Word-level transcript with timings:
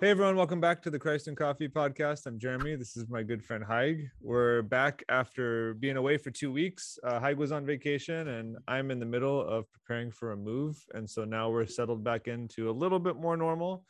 Hey 0.00 0.08
everyone, 0.08 0.34
welcome 0.34 0.62
back 0.62 0.80
to 0.84 0.90
the 0.90 0.98
Christ 0.98 1.28
and 1.28 1.36
Coffee 1.36 1.68
podcast. 1.68 2.24
I'm 2.24 2.38
Jeremy. 2.38 2.74
This 2.74 2.96
is 2.96 3.06
my 3.10 3.22
good 3.22 3.44
friend 3.44 3.62
Haig. 3.62 4.08
We're 4.22 4.62
back 4.62 5.04
after 5.10 5.74
being 5.74 5.98
away 5.98 6.16
for 6.16 6.30
two 6.30 6.50
weeks. 6.50 6.98
Uh, 7.04 7.20
Haig 7.20 7.36
was 7.36 7.52
on 7.52 7.66
vacation, 7.66 8.28
and 8.28 8.56
I'm 8.66 8.90
in 8.90 8.98
the 8.98 9.04
middle 9.04 9.46
of 9.46 9.70
preparing 9.70 10.10
for 10.10 10.32
a 10.32 10.38
move, 10.38 10.82
and 10.94 11.08
so 11.08 11.26
now 11.26 11.50
we're 11.50 11.66
settled 11.66 12.02
back 12.02 12.28
into 12.28 12.70
a 12.70 12.72
little 12.72 12.98
bit 12.98 13.16
more 13.16 13.36
normal, 13.36 13.84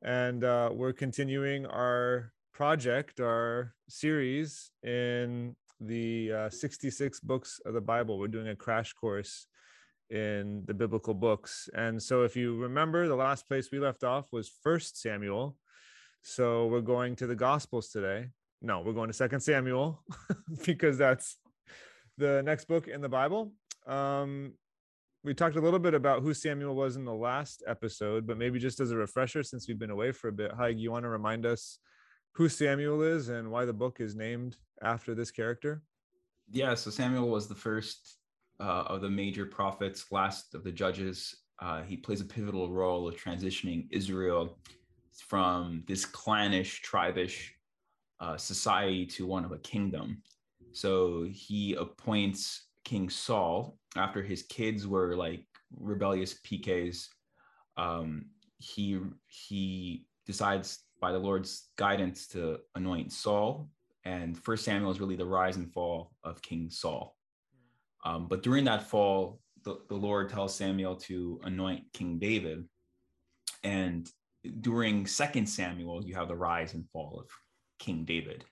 and 0.00 0.42
uh, 0.42 0.70
we're 0.72 0.94
continuing 0.94 1.66
our 1.66 2.32
project, 2.54 3.20
our 3.20 3.74
series 3.90 4.70
in 4.82 5.54
the 5.80 6.32
uh, 6.32 6.48
66 6.48 7.20
books 7.20 7.60
of 7.66 7.74
the 7.74 7.80
Bible. 7.82 8.18
We're 8.18 8.28
doing 8.28 8.48
a 8.48 8.56
crash 8.56 8.94
course 8.94 9.46
in 10.12 10.62
the 10.66 10.74
biblical 10.74 11.14
books. 11.14 11.70
And 11.74 12.00
so 12.00 12.22
if 12.22 12.36
you 12.36 12.56
remember 12.56 13.08
the 13.08 13.16
last 13.16 13.48
place 13.48 13.70
we 13.72 13.78
left 13.78 14.04
off 14.04 14.26
was 14.30 14.52
first 14.62 15.00
Samuel. 15.00 15.56
So 16.20 16.66
we're 16.66 16.82
going 16.82 17.16
to 17.16 17.26
the 17.26 17.34
gospels 17.34 17.88
today. 17.88 18.28
No, 18.60 18.82
we're 18.82 18.92
going 18.92 19.08
to 19.08 19.14
second 19.14 19.40
Samuel 19.40 20.04
because 20.66 20.98
that's 20.98 21.38
the 22.18 22.42
next 22.44 22.66
book 22.66 22.88
in 22.88 23.00
the 23.00 23.08
Bible. 23.08 23.52
Um, 23.86 24.52
we 25.24 25.32
talked 25.32 25.56
a 25.56 25.60
little 25.60 25.78
bit 25.78 25.94
about 25.94 26.22
who 26.22 26.34
Samuel 26.34 26.74
was 26.74 26.96
in 26.96 27.06
the 27.06 27.14
last 27.14 27.62
episode, 27.66 28.26
but 28.26 28.36
maybe 28.36 28.58
just 28.58 28.80
as 28.80 28.90
a 28.90 28.96
refresher, 28.96 29.42
since 29.42 29.66
we've 29.66 29.78
been 29.78 29.90
away 29.90 30.12
for 30.12 30.28
a 30.28 30.32
bit, 30.32 30.52
Haig, 30.58 30.78
you 30.78 30.92
want 30.92 31.04
to 31.04 31.08
remind 31.08 31.46
us 31.46 31.78
who 32.34 32.48
Samuel 32.48 33.02
is 33.02 33.30
and 33.30 33.50
why 33.50 33.64
the 33.64 33.72
book 33.72 34.00
is 34.00 34.14
named 34.14 34.56
after 34.82 35.14
this 35.14 35.30
character? 35.30 35.82
Yeah, 36.50 36.74
so 36.74 36.90
Samuel 36.90 37.28
was 37.28 37.48
the 37.48 37.54
first 37.54 38.18
uh, 38.60 38.84
of 38.86 39.00
the 39.00 39.10
major 39.10 39.46
prophets, 39.46 40.10
last 40.10 40.54
of 40.54 40.64
the 40.64 40.72
judges. 40.72 41.34
Uh, 41.60 41.82
he 41.82 41.96
plays 41.96 42.20
a 42.20 42.24
pivotal 42.24 42.70
role 42.70 43.08
of 43.08 43.16
transitioning 43.16 43.86
Israel 43.90 44.58
from 45.28 45.84
this 45.86 46.04
clannish, 46.04 46.82
tribish 46.82 47.50
uh, 48.20 48.36
society 48.36 49.06
to 49.06 49.26
one 49.26 49.44
of 49.44 49.52
a 49.52 49.58
kingdom. 49.58 50.22
So 50.72 51.26
he 51.30 51.74
appoints 51.74 52.68
King 52.84 53.10
Saul 53.10 53.78
after 53.96 54.22
his 54.22 54.42
kids 54.44 54.86
were 54.86 55.14
like 55.16 55.44
rebellious 55.76 56.34
PKs. 56.40 57.08
Um, 57.76 58.26
he 58.58 59.00
he 59.26 60.06
decides 60.26 60.80
by 61.00 61.12
the 61.12 61.18
Lord's 61.18 61.70
guidance 61.76 62.28
to 62.28 62.60
anoint 62.74 63.12
Saul, 63.12 63.68
and 64.04 64.38
First 64.38 64.64
Samuel 64.64 64.90
is 64.90 65.00
really 65.00 65.16
the 65.16 65.26
rise 65.26 65.56
and 65.56 65.72
fall 65.72 66.12
of 66.22 66.40
King 66.42 66.70
Saul. 66.70 67.16
Um, 68.04 68.26
but 68.28 68.42
during 68.42 68.64
that 68.64 68.88
fall, 68.88 69.40
the, 69.64 69.78
the 69.88 69.94
Lord 69.94 70.28
tells 70.28 70.54
Samuel 70.54 70.96
to 70.96 71.40
anoint 71.44 71.84
King 71.92 72.18
David. 72.18 72.64
And 73.62 74.08
during 74.60 75.06
Second 75.06 75.46
Samuel, 75.46 76.04
you 76.04 76.14
have 76.14 76.28
the 76.28 76.36
rise 76.36 76.74
and 76.74 76.88
fall 76.90 77.20
of 77.20 77.30
King 77.78 78.04
David. 78.04 78.44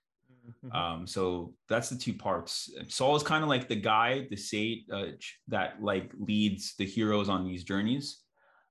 Mm-hmm. 0.64 0.76
Um, 0.76 1.06
so 1.06 1.54
that's 1.68 1.88
the 1.88 1.98
two 1.98 2.14
parts. 2.14 2.70
Saul 2.88 3.16
is 3.16 3.22
kind 3.22 3.42
of 3.42 3.48
like 3.48 3.68
the 3.68 3.76
guy, 3.76 4.26
the 4.30 4.36
sage 4.36 4.84
uh, 4.92 5.06
that 5.48 5.82
like 5.82 6.12
leads 6.18 6.74
the 6.76 6.86
heroes 6.86 7.28
on 7.28 7.44
these 7.44 7.64
journeys. 7.64 8.22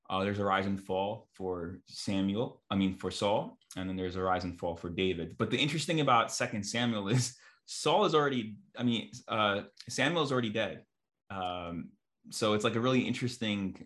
Uh, 0.10 0.24
there's 0.24 0.40
a 0.40 0.44
rise 0.44 0.66
and 0.66 0.82
fall 0.82 1.28
for 1.34 1.80
Samuel, 1.86 2.64
I 2.72 2.76
mean 2.76 2.96
for 2.96 3.12
Saul, 3.12 3.60
and 3.78 3.88
then 3.88 3.96
there's 3.96 4.16
a 4.16 4.22
rise 4.22 4.44
and 4.44 4.58
fall 4.58 4.76
for 4.76 4.90
David. 4.90 5.36
But 5.38 5.52
the 5.52 5.58
interesting 5.58 6.02
about 6.02 6.32
Second 6.32 6.64
Samuel 6.64 7.08
is 7.10 7.36
Saul 7.72 8.06
is 8.06 8.16
already, 8.16 8.56
I 8.76 8.82
mean, 8.82 9.12
uh, 9.28 9.62
Samuel 9.88 10.24
is 10.24 10.32
already 10.32 10.50
dead. 10.50 10.82
Um, 11.30 11.90
so 12.32 12.54
it's 12.54 12.64
like 12.64 12.74
a 12.74 12.80
really 12.80 13.02
interesting 13.02 13.86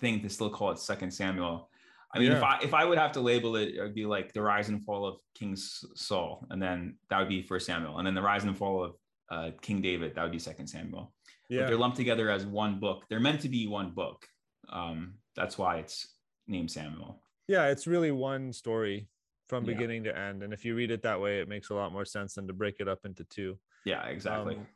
thing 0.00 0.22
to 0.22 0.30
still 0.30 0.48
call 0.48 0.70
it 0.70 0.78
Second 0.78 1.10
Samuel. 1.10 1.68
I 2.14 2.20
mean, 2.20 2.30
yeah. 2.30 2.38
if 2.38 2.42
I 2.42 2.58
if 2.62 2.72
I 2.72 2.86
would 2.86 2.96
have 2.96 3.12
to 3.12 3.20
label 3.20 3.56
it, 3.56 3.74
it 3.74 3.82
would 3.82 3.94
be 3.94 4.06
like 4.06 4.32
the 4.32 4.40
rise 4.40 4.70
and 4.70 4.82
fall 4.82 5.06
of 5.06 5.18
King 5.34 5.54
Saul, 5.56 6.46
and 6.48 6.60
then 6.60 6.96
that 7.10 7.18
would 7.18 7.28
be 7.28 7.42
First 7.42 7.66
Samuel, 7.66 7.98
and 7.98 8.06
then 8.06 8.14
the 8.14 8.22
rise 8.22 8.44
and 8.44 8.56
fall 8.56 8.82
of 8.82 8.94
uh, 9.30 9.50
King 9.60 9.82
David, 9.82 10.14
that 10.14 10.22
would 10.22 10.32
be 10.32 10.38
Second 10.38 10.66
Samuel. 10.66 11.12
Yeah, 11.50 11.60
but 11.60 11.66
they're 11.66 11.76
lumped 11.76 11.98
together 11.98 12.30
as 12.30 12.46
one 12.46 12.80
book. 12.80 13.04
They're 13.10 13.20
meant 13.20 13.42
to 13.42 13.50
be 13.50 13.66
one 13.66 13.90
book. 13.90 14.26
Um, 14.72 15.16
that's 15.36 15.58
why 15.58 15.76
it's 15.80 16.14
named 16.46 16.70
Samuel. 16.70 17.20
Yeah, 17.46 17.66
it's 17.66 17.86
really 17.86 18.10
one 18.10 18.54
story 18.54 19.10
from 19.48 19.64
beginning 19.64 20.04
to 20.04 20.16
end. 20.16 20.42
And 20.42 20.52
if 20.52 20.64
you 20.64 20.74
read 20.74 20.90
it 20.90 21.02
that 21.02 21.20
way, 21.20 21.40
it 21.40 21.48
makes 21.48 21.70
a 21.70 21.74
lot 21.74 21.92
more 21.92 22.04
sense 22.04 22.34
than 22.34 22.46
to 22.46 22.52
break 22.52 22.76
it 22.80 22.88
up 22.88 23.00
into 23.04 23.24
two. 23.24 23.58
Yeah, 23.84 24.04
exactly. 24.06 24.56
Um, 24.56 24.66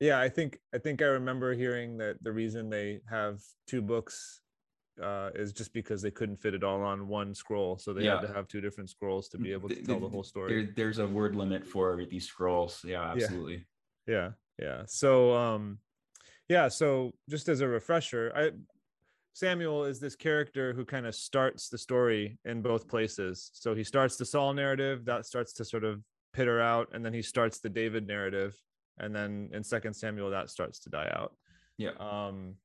yeah, 0.00 0.20
I 0.20 0.28
think 0.28 0.58
I 0.74 0.78
think 0.78 1.02
I 1.02 1.06
remember 1.06 1.54
hearing 1.54 1.98
that 1.98 2.22
the 2.22 2.32
reason 2.32 2.70
they 2.70 3.00
have 3.10 3.40
two 3.66 3.82
books 3.82 4.40
uh, 5.02 5.30
is 5.34 5.52
just 5.52 5.72
because 5.72 6.02
they 6.02 6.10
couldn't 6.10 6.40
fit 6.40 6.54
it 6.54 6.64
all 6.64 6.82
on 6.82 7.08
one 7.08 7.34
scroll, 7.34 7.78
so 7.78 7.92
they 7.92 8.04
yeah. 8.04 8.20
had 8.20 8.26
to 8.26 8.32
have 8.32 8.48
two 8.48 8.60
different 8.60 8.90
scrolls 8.90 9.28
to 9.28 9.38
be 9.38 9.52
able 9.52 9.68
to 9.68 9.74
the, 9.74 9.82
tell 9.82 9.96
the, 9.96 10.06
the 10.06 10.08
whole 10.08 10.22
story. 10.22 10.64
There, 10.64 10.72
there's 10.76 10.98
a 10.98 11.06
word 11.06 11.34
limit 11.34 11.66
for 11.66 12.04
these 12.08 12.26
scrolls. 12.26 12.80
Yeah, 12.84 13.02
absolutely. 13.02 13.66
Yeah, 14.06 14.30
yeah. 14.58 14.66
yeah. 14.66 14.82
So, 14.86 15.34
um, 15.34 15.78
yeah. 16.48 16.68
So, 16.68 17.12
just 17.28 17.48
as 17.48 17.60
a 17.60 17.68
refresher, 17.68 18.32
I 18.34 18.50
Samuel 19.38 19.84
is 19.84 20.00
this 20.00 20.16
character 20.16 20.72
who 20.72 20.84
kind 20.84 21.06
of 21.06 21.14
starts 21.14 21.68
the 21.68 21.78
story 21.78 22.40
in 22.44 22.60
both 22.60 22.88
places. 22.88 23.52
So 23.54 23.72
he 23.72 23.84
starts 23.84 24.16
the 24.16 24.24
Saul 24.24 24.52
narrative 24.52 25.04
that 25.04 25.26
starts 25.26 25.52
to 25.54 25.64
sort 25.64 25.84
of 25.84 26.02
pitter 26.32 26.60
out, 26.60 26.88
and 26.92 27.04
then 27.04 27.12
he 27.12 27.22
starts 27.22 27.60
the 27.60 27.68
David 27.68 28.04
narrative, 28.04 28.56
and 28.98 29.14
then 29.14 29.50
in 29.52 29.62
Second 29.62 29.94
Samuel 29.94 30.30
that 30.30 30.50
starts 30.50 30.80
to 30.80 30.90
die 30.90 31.08
out. 31.14 31.36
Yeah. 31.76 31.92
Um, 32.00 32.56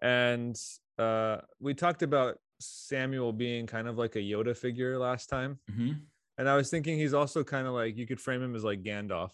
and 0.00 0.56
uh, 1.00 1.38
we 1.58 1.74
talked 1.74 2.02
about 2.02 2.38
Samuel 2.60 3.32
being 3.32 3.66
kind 3.66 3.88
of 3.88 3.98
like 3.98 4.14
a 4.14 4.20
Yoda 4.20 4.56
figure 4.56 4.98
last 4.98 5.26
time, 5.26 5.58
mm-hmm. 5.68 5.94
and 6.38 6.48
I 6.48 6.54
was 6.54 6.70
thinking 6.70 6.96
he's 6.96 7.14
also 7.14 7.42
kind 7.42 7.66
of 7.66 7.72
like 7.72 7.96
you 7.96 8.06
could 8.06 8.20
frame 8.20 8.40
him 8.40 8.54
as 8.54 8.62
like 8.62 8.84
Gandalf, 8.84 9.32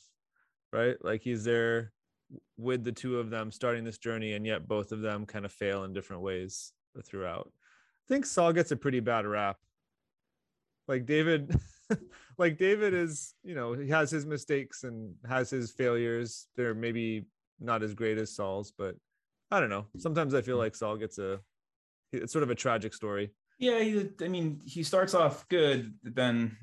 right? 0.73 0.97
Like 1.05 1.21
he's 1.21 1.45
there 1.45 1.93
with 2.57 2.85
the 2.85 2.93
two 2.93 3.19
of 3.19 3.31
them 3.31 3.51
starting 3.51 3.85
this 3.85 3.99
journey, 3.99 4.35
and 4.35 4.47
yet 4.47 4.67
both 4.67 4.93
of 4.93 5.01
them 5.01 5.27
kind 5.27 5.45
of 5.45 5.53
fail 5.53 5.85
in 5.85 5.93
different 5.93 6.23
ways 6.23 6.73
throughout. 7.05 7.51
I 8.07 8.09
think 8.09 8.27
Saul 8.27 8.53
gets 8.53 8.71
a 8.71 8.77
pretty 8.77 9.01
bad 9.01 9.27
rap. 9.27 9.59
Like 10.89 11.07
David, 11.07 11.59
like 12.39 12.59
David 12.59 12.95
is, 12.95 13.35
you 13.43 13.55
know, 13.55 13.73
he 13.73 13.89
has 13.89 14.11
his 14.11 14.25
mistakes 14.25 14.85
and 14.85 15.15
has 15.29 15.51
his 15.51 15.71
failures. 15.71 16.47
They're 16.57 16.75
maybe 16.75 17.27
not 17.61 17.83
as 17.83 17.95
great 17.95 18.19
as 18.19 18.35
Saul's, 18.35 18.73
but 18.77 18.95
I 19.51 19.61
don't 19.61 19.71
know. 19.71 19.87
Sometimes 19.99 20.35
I 20.35 20.43
feel 20.43 20.57
like 20.57 20.75
Saul 20.75 20.97
gets 20.97 21.19
a, 21.19 21.41
it's 22.13 22.33
sort 22.33 22.45
of 22.45 22.51
a 22.51 22.55
tragic 22.55 22.95
story. 22.95 23.33
Yeah, 23.59 23.81
he, 23.81 24.09
I 24.23 24.29
mean, 24.29 24.61
he 24.65 24.83
starts 24.83 25.15
off 25.15 25.49
good, 25.49 25.95
then 26.03 26.57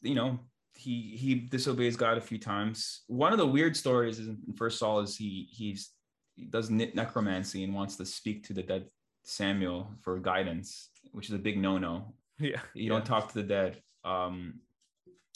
you 0.00 0.14
know 0.14 0.38
he 0.78 1.16
he 1.16 1.34
disobeys 1.34 1.96
God 1.96 2.18
a 2.18 2.20
few 2.20 2.38
times. 2.38 3.02
One 3.08 3.32
of 3.32 3.38
the 3.38 3.46
weird 3.46 3.76
stories 3.76 4.20
in 4.20 4.38
First 4.56 4.78
Saul 4.78 5.00
is 5.00 5.16
he 5.16 5.48
he's 5.50 5.90
he 6.36 6.44
does 6.44 6.70
necromancy 6.70 7.64
and 7.64 7.74
wants 7.74 7.96
to 7.96 8.06
speak 8.06 8.46
to 8.46 8.52
the 8.52 8.62
dead 8.62 8.86
Samuel 9.24 9.90
for 10.02 10.20
guidance, 10.20 10.90
which 11.10 11.28
is 11.28 11.34
a 11.34 11.38
big 11.38 11.58
no-no. 11.58 12.14
Yeah, 12.40 12.60
you 12.72 12.84
yeah. 12.84 12.90
don't 12.90 13.04
talk 13.04 13.26
to 13.32 13.34
the 13.34 13.42
dead. 13.42 13.82
Um, 14.04 14.60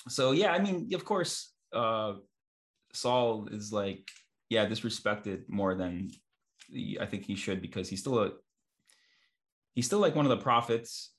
so 0.08 0.30
yeah, 0.30 0.52
I 0.52 0.60
mean, 0.60 0.94
of 0.94 1.04
course, 1.04 1.52
uh, 1.72 2.14
Saul 2.92 3.48
is 3.50 3.72
like 3.72 4.08
yeah 4.48 4.66
disrespected 4.66 5.48
more 5.48 5.74
than 5.74 6.12
I 7.00 7.06
think 7.06 7.24
he 7.24 7.34
should 7.34 7.60
because 7.60 7.88
he's 7.88 7.98
still 7.98 8.22
a 8.22 8.30
he's 9.74 9.86
still 9.86 9.98
like 9.98 10.14
one 10.14 10.24
of 10.24 10.30
the 10.30 10.44
prophets 10.44 11.10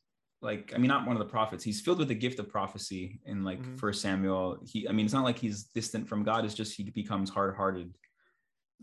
like 0.43 0.73
i 0.75 0.77
mean 0.77 0.89
not 0.89 1.07
one 1.07 1.15
of 1.15 1.19
the 1.19 1.31
prophets. 1.31 1.63
He's 1.63 1.81
filled 1.81 1.99
with 1.99 2.09
the 2.09 2.15
gift 2.15 2.37
of 2.39 2.49
prophecy 2.49 3.19
in 3.25 3.43
like 3.43 3.61
mm-hmm. 3.61 3.75
first 3.77 4.01
samuel. 4.01 4.59
He 4.65 4.87
i 4.87 4.91
mean 4.91 5.05
it's 5.05 5.13
not 5.13 5.23
like 5.23 5.39
he's 5.39 5.63
distant 5.63 6.07
from 6.07 6.23
god. 6.23 6.45
It's 6.45 6.53
just 6.53 6.75
he 6.75 6.83
becomes 6.83 7.29
hard-hearted. 7.29 7.93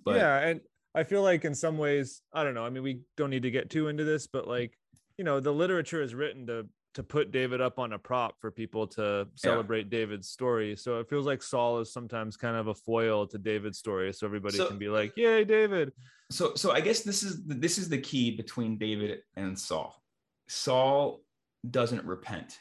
But 0.04 0.16
yeah 0.16 0.38
and 0.38 0.60
i 0.94 1.04
feel 1.04 1.22
like 1.22 1.44
in 1.44 1.54
some 1.54 1.78
ways 1.78 2.22
i 2.32 2.42
don't 2.42 2.54
know. 2.54 2.64
I 2.64 2.70
mean 2.70 2.82
we 2.82 3.00
don't 3.16 3.30
need 3.30 3.42
to 3.42 3.50
get 3.50 3.70
too 3.70 3.88
into 3.88 4.04
this 4.04 4.26
but 4.26 4.48
like 4.48 4.76
you 5.18 5.24
know 5.24 5.38
the 5.38 5.52
literature 5.52 6.02
is 6.02 6.14
written 6.14 6.46
to 6.46 6.66
to 6.94 7.04
put 7.04 7.30
david 7.30 7.60
up 7.60 7.78
on 7.78 7.92
a 7.92 7.98
prop 7.98 8.34
for 8.40 8.50
people 8.50 8.84
to 8.84 9.28
celebrate 9.36 9.84
yeah. 9.84 9.98
david's 9.98 10.28
story. 10.28 10.74
So 10.76 10.98
it 10.98 11.08
feels 11.10 11.26
like 11.26 11.42
saul 11.42 11.78
is 11.80 11.92
sometimes 11.92 12.36
kind 12.36 12.56
of 12.56 12.68
a 12.68 12.74
foil 12.74 13.26
to 13.28 13.38
david's 13.38 13.78
story 13.78 14.12
so 14.12 14.26
everybody 14.26 14.56
so, 14.56 14.66
can 14.66 14.78
be 14.78 14.88
like 14.88 15.16
yay 15.16 15.44
david! 15.44 15.92
So 16.30 16.54
so 16.54 16.72
i 16.72 16.80
guess 16.80 17.02
this 17.02 17.22
is 17.22 17.44
this 17.44 17.76
is 17.76 17.88
the 17.88 17.98
key 17.98 18.30
between 18.36 18.78
david 18.78 19.20
and 19.36 19.58
saul. 19.58 20.02
Saul 20.48 21.20
doesn't 21.68 22.04
repent. 22.04 22.58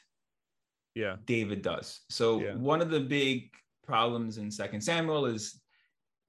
Yeah. 0.96 1.18
David 1.26 1.62
does. 1.62 2.02
So 2.10 2.42
yeah. 2.42 2.56
one 2.56 2.82
of 2.82 2.90
the 2.90 3.00
big 3.00 3.52
problems 3.86 4.38
in 4.38 4.52
Second 4.52 4.82
Samuel 4.82 5.26
is 5.26 5.62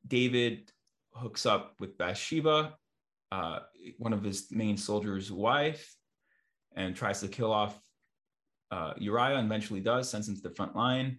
David 0.06 0.70
hooks 1.14 1.46
up 1.46 1.74
with 1.80 1.98
Bathsheba, 1.98 2.74
uh, 3.32 3.58
one 3.98 4.12
of 4.12 4.22
his 4.22 4.50
main 4.50 4.76
soldiers' 4.76 5.32
wife, 5.32 5.94
and 6.76 6.94
tries 6.94 7.20
to 7.20 7.28
kill 7.28 7.52
off 7.52 7.80
uh, 8.70 8.92
Uriah. 8.98 9.36
And 9.36 9.46
eventually 9.46 9.80
does, 9.80 10.08
sends 10.08 10.28
him 10.28 10.36
to 10.36 10.42
the 10.42 10.54
front 10.54 10.76
line. 10.76 11.18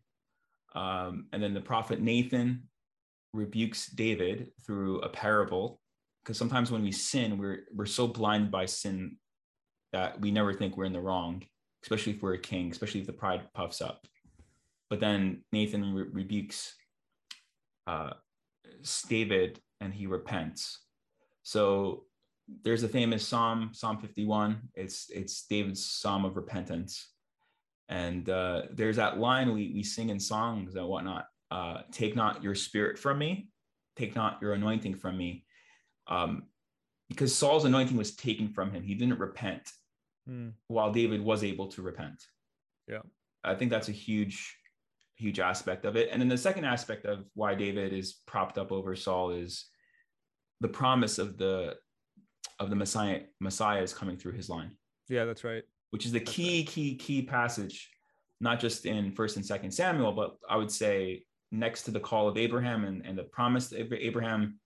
Um, 0.74 1.28
and 1.34 1.44
then 1.44 1.54
the 1.54 1.62
prophet 1.62 2.00
Nathan 2.00 2.64
rebukes 3.34 3.88
David 3.88 4.52
through 4.66 5.02
a 5.02 5.10
parable, 5.10 5.82
because 6.24 6.38
sometimes 6.38 6.72
when 6.72 6.84
we 6.84 6.92
sin, 6.92 7.38
we're 7.38 7.64
we're 7.74 7.86
so 7.86 8.08
blinded 8.08 8.52
by 8.52 8.66
sin 8.66 9.18
that 9.94 10.20
we 10.22 10.32
never 10.32 10.54
think 10.54 10.78
we're 10.78 10.86
in 10.86 10.94
the 10.94 11.00
wrong. 11.00 11.44
especially 11.84 12.14
if 12.14 12.22
we're 12.22 12.36
a 12.36 12.38
king, 12.38 12.70
especially 12.72 13.02
if 13.02 13.08
the 13.08 13.14
pride 13.14 13.42
puffs 13.56 13.82
up. 13.82 14.06
But 14.90 15.00
then 15.00 15.44
Nathan 15.52 15.96
re- 15.96 16.10
rebukes 16.12 16.76
uh, 17.88 18.12
David 19.08 19.60
and 19.80 19.94
he 19.94 20.06
repents. 20.06 20.80
So 21.44 22.06
there's 22.64 22.84
a 22.84 22.88
famous 22.90 23.28
psalm, 23.28 23.72
Psalm 23.74 23.98
51. 23.98 24.62
It's 24.76 25.10
it's 25.10 25.46
David's 25.48 25.84
psalm 25.84 26.26
of 26.26 26.36
repentance, 26.36 27.10
and 27.90 28.30
uh, 28.30 28.64
there's 28.72 28.98
that 28.98 29.20
line 29.20 29.54
we 29.54 29.72
we 29.74 29.84
sing 29.84 30.10
in 30.10 30.20
songs 30.20 30.76
and 30.76 30.88
whatnot. 30.88 31.26
Uh, 31.50 31.82
take 31.92 32.16
not 32.16 32.44
your 32.44 32.56
spirit 32.56 32.98
from 32.98 33.18
me, 33.18 33.50
take 33.96 34.16
not 34.16 34.40
your 34.42 34.54
anointing 34.54 34.96
from 34.96 35.18
me, 35.18 35.46
um, 36.08 36.44
because 37.10 37.36
Saul's 37.36 37.66
anointing 37.66 37.98
was 37.98 38.16
taken 38.16 38.50
from 38.50 38.72
him. 38.72 38.84
He 38.84 38.96
didn't 38.96 39.20
repent, 39.20 39.70
mm. 40.32 40.54
while 40.68 40.92
David 40.92 41.22
was 41.22 41.44
able 41.44 41.68
to 41.68 41.82
repent. 41.82 42.24
Yeah, 42.88 43.02
I 43.44 43.56
think 43.56 43.72
that's 43.72 43.90
a 43.90 43.94
huge 43.94 44.56
huge 45.22 45.40
aspect 45.40 45.86
of 45.86 45.96
it. 45.96 46.10
And 46.12 46.20
then 46.20 46.30
the 46.30 46.38
second 46.38 46.66
aspect 46.66 47.06
of 47.06 47.26
why 47.36 47.54
David 47.54 47.94
is 47.94 48.22
propped 48.26 48.58
up 48.58 48.72
over 48.72 48.96
Saul 48.96 49.32
is 49.32 49.68
the 50.62 50.68
promise 50.68 51.20
of 51.20 51.38
the 51.38 51.76
of 52.60 52.70
the 52.70 52.76
Messiah 52.76 53.22
Messiah 53.40 53.82
is 53.82 53.94
coming 53.94 54.18
through 54.18 54.34
his 54.34 54.50
line. 54.50 54.72
Yeah, 55.10 55.26
that's 55.26 55.44
right. 55.44 55.64
Which 55.92 56.06
is 56.06 56.12
the 56.12 56.20
that's 56.20 56.32
key, 56.32 56.60
right. 56.60 56.68
key, 56.68 56.96
key 56.96 57.22
passage, 57.22 57.90
not 58.40 58.60
just 58.60 58.86
in 58.86 59.12
First 59.12 59.36
and 59.36 59.46
Second 59.46 59.72
Samuel, 59.72 60.14
but 60.14 60.38
I 60.50 60.56
would 60.56 60.72
say 60.72 61.26
next 61.52 61.84
to 61.84 61.92
the 61.92 62.00
call 62.00 62.28
of 62.28 62.38
Abraham 62.38 62.86
and, 62.86 63.06
and 63.06 63.18
the 63.18 63.24
promise 63.24 63.72
of 63.74 63.92
Abraham, 63.92 64.60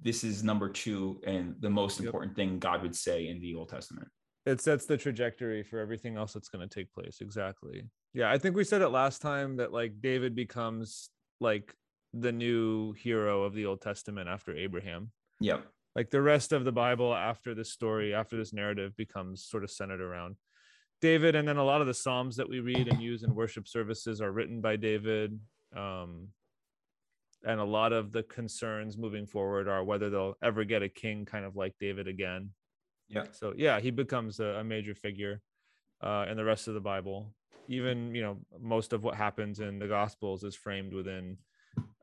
this 0.00 0.24
is 0.24 0.42
number 0.42 0.68
two 0.68 1.20
and 1.24 1.54
the 1.60 1.70
most 1.70 2.00
yep. 2.00 2.06
important 2.06 2.34
thing 2.34 2.58
God 2.58 2.82
would 2.82 2.96
say 2.96 3.28
in 3.28 3.40
the 3.40 3.54
Old 3.54 3.68
Testament. 3.68 4.08
It 4.44 4.60
sets 4.60 4.86
the 4.86 4.96
trajectory 4.96 5.62
for 5.62 5.78
everything 5.78 6.16
else 6.16 6.32
that's 6.32 6.48
going 6.48 6.68
to 6.68 6.74
take 6.74 6.92
place. 6.92 7.18
Exactly. 7.20 7.84
Yeah, 8.12 8.30
I 8.30 8.38
think 8.38 8.56
we 8.56 8.64
said 8.64 8.82
it 8.82 8.88
last 8.88 9.22
time 9.22 9.56
that 9.56 9.72
like 9.72 10.00
David 10.00 10.34
becomes 10.34 11.10
like 11.40 11.74
the 12.12 12.32
new 12.32 12.92
hero 12.92 13.44
of 13.44 13.54
the 13.54 13.66
Old 13.66 13.80
Testament 13.80 14.28
after 14.28 14.54
Abraham. 14.56 15.12
Yep 15.40 15.64
like 15.94 16.10
the 16.10 16.22
rest 16.22 16.52
of 16.52 16.64
the 16.64 16.72
bible 16.72 17.14
after 17.14 17.54
this 17.54 17.70
story 17.70 18.14
after 18.14 18.36
this 18.36 18.52
narrative 18.52 18.96
becomes 18.96 19.44
sort 19.44 19.64
of 19.64 19.70
centered 19.70 20.00
around 20.00 20.36
david 21.00 21.34
and 21.34 21.46
then 21.46 21.56
a 21.56 21.64
lot 21.64 21.80
of 21.80 21.86
the 21.86 21.94
psalms 21.94 22.36
that 22.36 22.48
we 22.48 22.60
read 22.60 22.88
and 22.88 23.00
use 23.00 23.22
in 23.22 23.34
worship 23.34 23.68
services 23.68 24.20
are 24.20 24.32
written 24.32 24.60
by 24.60 24.76
david 24.76 25.38
um, 25.76 26.28
and 27.44 27.60
a 27.60 27.64
lot 27.64 27.92
of 27.92 28.12
the 28.12 28.22
concerns 28.24 28.96
moving 28.96 29.26
forward 29.26 29.68
are 29.68 29.82
whether 29.82 30.10
they'll 30.10 30.36
ever 30.42 30.64
get 30.64 30.82
a 30.82 30.88
king 30.88 31.24
kind 31.24 31.44
of 31.44 31.56
like 31.56 31.74
david 31.80 32.08
again 32.08 32.50
yeah 33.12 33.24
so 33.32 33.52
yeah 33.56 33.78
he 33.80 33.90
becomes 33.90 34.40
a, 34.40 34.60
a 34.60 34.64
major 34.64 34.94
figure 34.94 35.40
uh, 36.02 36.26
in 36.28 36.36
the 36.36 36.44
rest 36.44 36.68
of 36.68 36.74
the 36.74 36.80
bible 36.80 37.32
even 37.68 38.14
you 38.14 38.22
know 38.22 38.36
most 38.60 38.92
of 38.92 39.04
what 39.04 39.14
happens 39.14 39.60
in 39.60 39.78
the 39.78 39.86
gospels 39.86 40.42
is 40.42 40.56
framed 40.56 40.92
within 40.92 41.36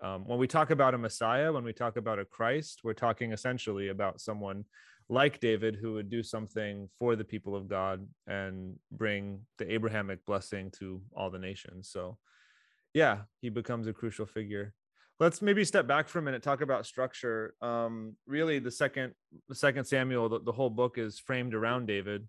um, 0.01 0.25
when 0.25 0.39
we 0.39 0.47
talk 0.47 0.71
about 0.71 0.93
a 0.93 0.97
Messiah, 0.97 1.51
when 1.51 1.63
we 1.63 1.73
talk 1.73 1.97
about 1.97 2.19
a 2.19 2.25
Christ, 2.25 2.81
we're 2.83 2.93
talking 2.93 3.33
essentially 3.33 3.89
about 3.89 4.21
someone 4.21 4.63
like 5.09 5.39
David 5.39 5.75
who 5.75 5.93
would 5.93 6.09
do 6.09 6.23
something 6.23 6.87
for 6.97 7.15
the 7.15 7.23
people 7.23 7.55
of 7.55 7.67
God 7.67 8.07
and 8.27 8.77
bring 8.91 9.41
the 9.57 9.71
Abrahamic 9.71 10.25
blessing 10.25 10.71
to 10.79 11.01
all 11.15 11.29
the 11.29 11.39
nations. 11.39 11.89
So, 11.91 12.17
yeah, 12.93 13.19
he 13.41 13.49
becomes 13.49 13.87
a 13.87 13.93
crucial 13.93 14.25
figure. 14.25 14.73
Let's 15.19 15.41
maybe 15.41 15.65
step 15.65 15.85
back 15.85 16.07
for 16.07 16.19
a 16.19 16.21
minute, 16.21 16.41
talk 16.41 16.61
about 16.61 16.85
structure. 16.85 17.53
Um, 17.61 18.15
really, 18.25 18.59
the 18.59 18.71
second, 18.71 19.13
the 19.49 19.55
second 19.55 19.83
Samuel, 19.83 20.29
the, 20.29 20.39
the 20.39 20.51
whole 20.51 20.69
book 20.69 20.97
is 20.97 21.19
framed 21.19 21.53
around 21.53 21.87
David, 21.87 22.27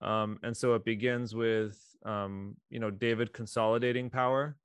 um, 0.00 0.38
and 0.42 0.56
so 0.56 0.74
it 0.74 0.84
begins 0.84 1.34
with 1.34 1.78
um, 2.04 2.56
you 2.70 2.80
know 2.80 2.90
David 2.90 3.32
consolidating 3.32 4.08
power 4.08 4.56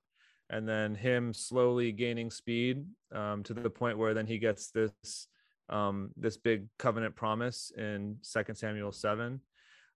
and 0.50 0.68
then 0.68 0.94
him 0.94 1.32
slowly 1.32 1.92
gaining 1.92 2.30
speed 2.30 2.84
um, 3.12 3.42
to 3.42 3.54
the 3.54 3.70
point 3.70 3.98
where 3.98 4.14
then 4.14 4.26
he 4.26 4.38
gets 4.38 4.70
this 4.70 5.28
um, 5.68 6.10
this 6.16 6.36
big 6.36 6.68
covenant 6.78 7.16
promise 7.16 7.72
in 7.76 8.16
Second 8.22 8.54
Samuel 8.54 8.92
seven, 8.92 9.40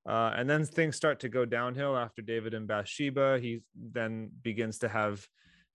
uh, 0.09 0.33
and 0.37 0.50
then 0.50 0.65
things 0.65 0.97
start 0.97 1.21
to 1.21 1.29
go 1.29 1.44
downhill 1.44 1.97
after 1.97 2.23
David 2.23 2.55
and 2.55 2.67
Bathsheba. 2.67 3.38
He 3.41 3.61
then 3.75 4.31
begins 4.43 4.79
to 4.79 4.88
have 4.88 5.25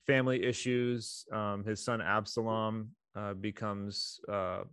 family 0.05 0.43
issues. 0.43 1.25
Um, 1.31 1.63
his 1.63 1.83
son 1.83 2.01
Absalom 2.01 2.91
uh, 3.15 3.33
becomes 3.33 4.19
uh, 4.29 4.63
a 4.63 4.65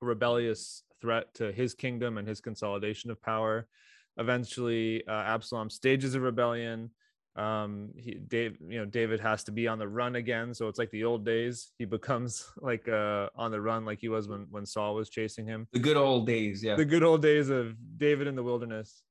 rebellious 0.00 0.82
threat 1.00 1.34
to 1.34 1.52
his 1.52 1.74
kingdom 1.74 2.18
and 2.18 2.26
his 2.26 2.40
consolidation 2.40 3.10
of 3.10 3.20
power. 3.22 3.66
Eventually, 4.18 5.06
uh, 5.06 5.12
Absalom 5.12 5.70
stages 5.70 6.14
a 6.14 6.20
rebellion. 6.20 6.90
Um 7.34 7.92
he 7.96 8.12
dave 8.12 8.58
you 8.60 8.78
know 8.78 8.84
david 8.84 9.18
has 9.18 9.42
to 9.44 9.52
be 9.52 9.66
on 9.66 9.78
the 9.78 9.88
run 9.88 10.16
again. 10.16 10.52
So 10.52 10.68
it's 10.68 10.78
like 10.78 10.90
the 10.90 11.04
old 11.04 11.24
days. 11.24 11.72
He 11.78 11.86
becomes 11.86 12.46
like 12.60 12.86
uh 12.88 13.30
on 13.34 13.50
the 13.50 13.60
run 13.60 13.86
like 13.86 14.00
he 14.00 14.10
was 14.10 14.28
when 14.28 14.46
when 14.50 14.66
saul 14.66 14.94
was 14.94 15.08
chasing 15.08 15.46
him. 15.46 15.66
The 15.72 15.78
good 15.78 15.96
old 15.96 16.26
days 16.26 16.62
yeah. 16.62 16.76
The 16.76 16.84
good 16.84 17.02
old 17.02 17.22
days 17.22 17.48
of 17.48 17.74
david 17.96 18.26
in 18.26 18.36
the 18.36 18.42
wilderness. 18.42 19.02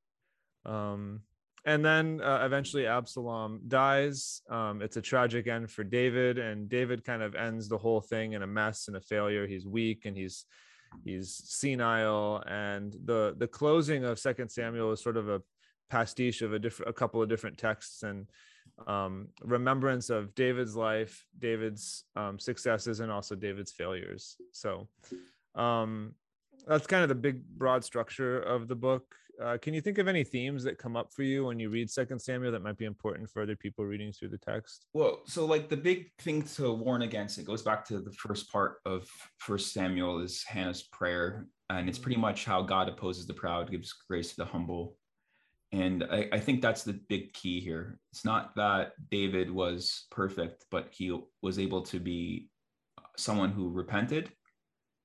Um 0.64 1.22
and 1.64 1.84
then 1.84 2.20
uh, 2.20 2.42
eventually 2.44 2.86
absalom 2.86 3.60
dies 3.68 4.42
um 4.50 4.82
it's 4.82 4.96
a 4.96 5.02
tragic 5.02 5.46
end 5.46 5.70
for 5.70 5.84
david 5.84 6.38
and 6.38 6.68
david 6.68 7.04
kind 7.04 7.22
of 7.22 7.34
ends 7.34 7.68
the 7.68 7.78
whole 7.78 8.00
thing 8.00 8.32
in 8.32 8.42
a 8.42 8.46
mess 8.46 8.88
and 8.88 8.96
a 8.96 9.00
failure 9.00 9.46
he's 9.46 9.66
weak 9.66 10.04
and 10.04 10.16
he's 10.16 10.44
he's 11.04 11.40
senile 11.44 12.42
and 12.46 12.96
the 13.04 13.34
the 13.38 13.46
closing 13.46 14.04
of 14.04 14.18
second 14.18 14.48
samuel 14.48 14.92
is 14.92 15.02
sort 15.02 15.16
of 15.16 15.28
a 15.28 15.40
pastiche 15.88 16.42
of 16.42 16.52
a 16.52 16.58
different 16.58 16.90
a 16.90 16.92
couple 16.92 17.22
of 17.22 17.28
different 17.28 17.58
texts 17.58 18.02
and 18.02 18.26
um, 18.86 19.28
remembrance 19.42 20.10
of 20.10 20.34
David's 20.34 20.74
life, 20.74 21.26
David's 21.38 22.04
um, 22.16 22.38
successes, 22.38 23.00
and 23.00 23.10
also 23.10 23.34
David's 23.34 23.72
failures. 23.72 24.36
So 24.52 24.88
um, 25.54 26.14
that's 26.66 26.86
kind 26.86 27.02
of 27.02 27.08
the 27.08 27.14
big 27.14 27.44
broad 27.44 27.84
structure 27.84 28.40
of 28.40 28.68
the 28.68 28.74
book. 28.74 29.14
Uh, 29.42 29.58
can 29.58 29.74
you 29.74 29.80
think 29.80 29.98
of 29.98 30.06
any 30.06 30.22
themes 30.22 30.62
that 30.62 30.78
come 30.78 30.96
up 30.96 31.12
for 31.12 31.22
you 31.22 31.46
when 31.46 31.58
you 31.58 31.68
read 31.68 31.90
Second 31.90 32.20
Samuel 32.20 32.52
that 32.52 32.62
might 32.62 32.76
be 32.76 32.84
important 32.84 33.28
for 33.28 33.42
other 33.42 33.56
people 33.56 33.84
reading 33.84 34.12
through 34.12 34.28
the 34.28 34.38
text? 34.38 34.86
Well, 34.94 35.22
so 35.26 35.44
like 35.44 35.68
the 35.68 35.76
big 35.76 36.12
thing 36.20 36.42
to 36.42 36.72
warn 36.72 37.02
against 37.02 37.38
it 37.38 37.46
goes 37.46 37.62
back 37.62 37.84
to 37.86 37.98
the 37.98 38.12
first 38.12 38.50
part 38.52 38.76
of 38.86 39.08
First 39.38 39.72
Samuel 39.72 40.20
is 40.20 40.44
Hannah's 40.44 40.82
prayer, 40.82 41.46
and 41.70 41.88
it's 41.88 41.98
pretty 41.98 42.20
much 42.20 42.44
how 42.44 42.62
God 42.62 42.88
opposes 42.88 43.26
the 43.26 43.34
proud, 43.34 43.70
gives 43.70 43.92
grace 44.08 44.30
to 44.30 44.36
the 44.36 44.44
humble. 44.44 44.96
And 45.72 46.04
I, 46.04 46.28
I, 46.32 46.38
think 46.38 46.60
that's 46.60 46.84
the 46.84 47.00
big 47.08 47.32
key 47.32 47.58
here. 47.58 47.98
It's 48.12 48.26
not 48.26 48.54
that 48.56 48.92
David 49.10 49.50
was 49.50 50.04
perfect, 50.10 50.66
but 50.70 50.88
he 50.90 51.18
was 51.40 51.58
able 51.58 51.80
to 51.82 51.98
be 51.98 52.50
someone 53.16 53.50
who 53.50 53.70
repented 53.70 54.30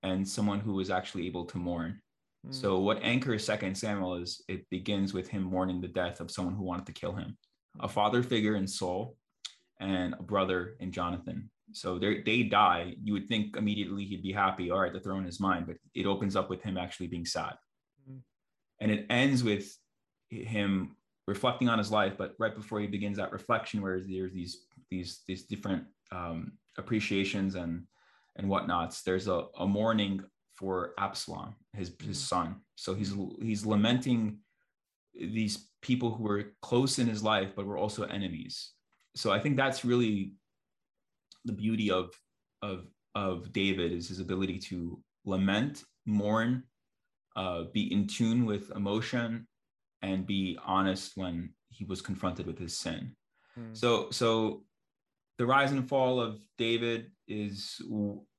and 0.04 0.28
someone 0.28 0.60
who 0.60 0.74
was 0.74 0.90
actually 0.90 1.26
able 1.26 1.46
to 1.46 1.58
mourn. 1.58 2.02
Mm. 2.46 2.54
So, 2.54 2.80
what 2.80 3.02
anchors 3.02 3.46
Second 3.46 3.76
Samuel 3.76 4.16
is 4.16 4.44
it 4.48 4.70
begins 4.70 5.14
with 5.14 5.28
him 5.28 5.44
mourning 5.44 5.82
the 5.82 5.88
death 5.88 6.20
of 6.20 6.32
someone 6.32 6.56
who 6.56 6.64
wanted 6.64 6.86
to 6.88 6.94
kill 6.94 7.14
him, 7.14 7.38
a 7.80 7.88
father 7.88 8.24
figure 8.24 8.56
in 8.56 8.68
Saul, 8.68 9.16
and 9.80 10.14
a 10.20 10.24
brother 10.24 10.76
in 10.80 10.92
Jonathan. 10.92 11.50
So 11.74 12.00
they 12.00 12.44
die. 12.44 12.96
You 13.04 13.14
would 13.14 13.28
think 13.28 13.58
immediately 13.58 14.06
he'd 14.06 14.24
be 14.24 14.32
happy. 14.32 14.72
All 14.72 14.80
right, 14.80 14.94
the 14.94 15.02
throne 15.02 15.26
is 15.26 15.40
mine. 15.40 15.66
But 15.68 15.78
it 15.94 16.06
opens 16.06 16.36
up 16.36 16.50
with 16.50 16.64
him 16.64 16.78
actually 16.78 17.08
being 17.08 17.26
sad, 17.26 17.56
mm. 18.10 18.20
and 18.80 18.92
it 18.92 19.06
ends 19.10 19.44
with 19.44 19.78
him 20.30 20.96
reflecting 21.28 21.68
on 21.68 21.78
his 21.78 21.92
life, 21.92 22.14
but 22.18 22.34
right 22.40 22.56
before 22.56 22.80
he 22.80 22.88
begins 22.88 23.18
that 23.18 23.32
reflection, 23.32 23.82
where 23.82 24.00
there's 24.00 24.34
these 24.34 24.66
these 24.90 25.22
these 25.28 25.44
different 25.44 25.84
um, 26.12 26.54
appreciations 26.78 27.56
and 27.56 27.84
and 28.38 28.48
whatnots, 28.48 29.02
there's 29.04 29.28
a, 29.28 29.46
a 29.60 29.68
mourning 29.68 30.22
for 30.58 30.94
Absalom, 30.98 31.56
his 31.74 31.92
his 32.04 32.20
son. 32.20 32.62
So 32.76 32.96
he's 32.96 33.14
he's 33.42 33.66
lamenting 33.66 34.40
these 35.14 35.70
people 35.82 36.14
who 36.14 36.24
were 36.24 36.54
close 36.62 37.00
in 37.00 37.08
his 37.08 37.24
life, 37.24 37.52
but 37.56 37.66
were 37.66 37.78
also 37.78 38.04
enemies. 38.04 38.74
So 39.16 39.32
I 39.32 39.40
think 39.40 39.56
that's 39.58 39.86
really 39.86 40.34
the 41.46 41.54
beauty 41.54 41.92
of 41.92 42.12
of 42.62 42.88
of 43.16 43.52
David 43.54 43.92
is 43.92 44.08
his 44.08 44.20
ability 44.20 44.60
to 44.60 45.00
lament, 45.26 45.84
mourn, 46.06 46.64
uh, 47.36 47.64
be 47.74 47.92
in 47.92 48.08
tune 48.08 48.46
with 48.46 48.72
emotion, 48.76 49.48
and 50.02 50.26
be 50.26 50.58
honest 50.66 51.14
when 51.16 51.54
he 51.70 51.84
was 51.86 52.02
confronted 52.02 52.46
with 52.46 52.58
his 52.58 52.78
sin. 52.78 53.16
Mm. 53.60 53.76
So, 53.76 54.10
so 54.12 54.64
the 55.38 55.46
rise 55.46 55.72
and 55.72 55.88
fall 55.88 56.20
of 56.20 56.40
David 56.58 57.12
is 57.28 57.82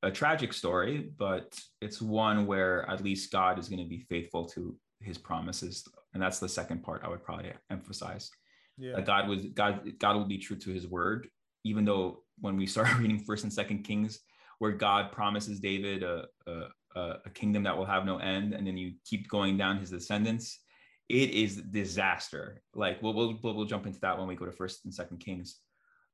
a 0.03 0.11
tragic 0.11 0.53
story, 0.53 1.11
but 1.17 1.59
it's 1.81 2.03
one 2.03 2.47
where 2.47 2.89
at 2.91 3.03
least 3.03 3.31
God 3.31 3.59
is 3.59 3.69
going 3.69 3.83
to 3.83 3.89
be 3.89 4.01
faithful 4.01 4.47
to 4.47 4.77
his 5.01 5.19
promises, 5.19 5.87
and 6.13 6.23
that's 6.23 6.41
the 6.41 6.49
second 6.49 6.83
part 6.83 7.03
I 7.05 7.09
would 7.09 7.23
probably 7.23 7.53
emphasize. 7.71 8.31
Yeah. 8.77 8.97
That 8.97 9.07
God 9.07 9.29
was 9.29 9.45
God. 9.47 9.93
God 9.99 10.17
will 10.17 10.25
be 10.25 10.39
true 10.39 10.57
to 10.57 10.71
His 10.71 10.87
word, 10.87 11.29
even 11.65 11.85
though 11.85 12.23
when 12.41 12.57
we 12.57 12.67
start 12.67 12.89
reading 12.99 13.19
First 13.19 13.45
and 13.45 13.53
Second 13.53 13.83
Kings, 13.83 14.21
where 14.59 14.73
God 14.73 15.13
promises 15.13 15.61
David 15.61 16.03
a, 16.03 16.27
a, 16.47 17.01
a 17.25 17.31
kingdom 17.35 17.65
that 17.65 17.77
will 17.77 17.87
have 17.87 18.07
no 18.07 18.19
end, 18.19 18.55
and 18.55 18.67
then 18.67 18.77
you 18.77 18.93
keep 19.05 19.29
going 19.29 19.57
down 19.57 19.79
his 19.79 19.91
descendants, 19.91 20.61
it 21.09 21.31
is 21.31 21.57
disaster. 21.57 22.63
Like 22.75 23.03
we'll, 23.03 23.15
we'll 23.15 23.39
we'll 23.43 23.65
jump 23.65 23.87
into 23.87 24.01
that 24.01 24.17
when 24.17 24.29
we 24.29 24.37
go 24.37 24.47
to 24.47 24.53
First 24.53 24.85
and 24.85 24.95
Second 24.95 25.19
Kings, 25.19 25.59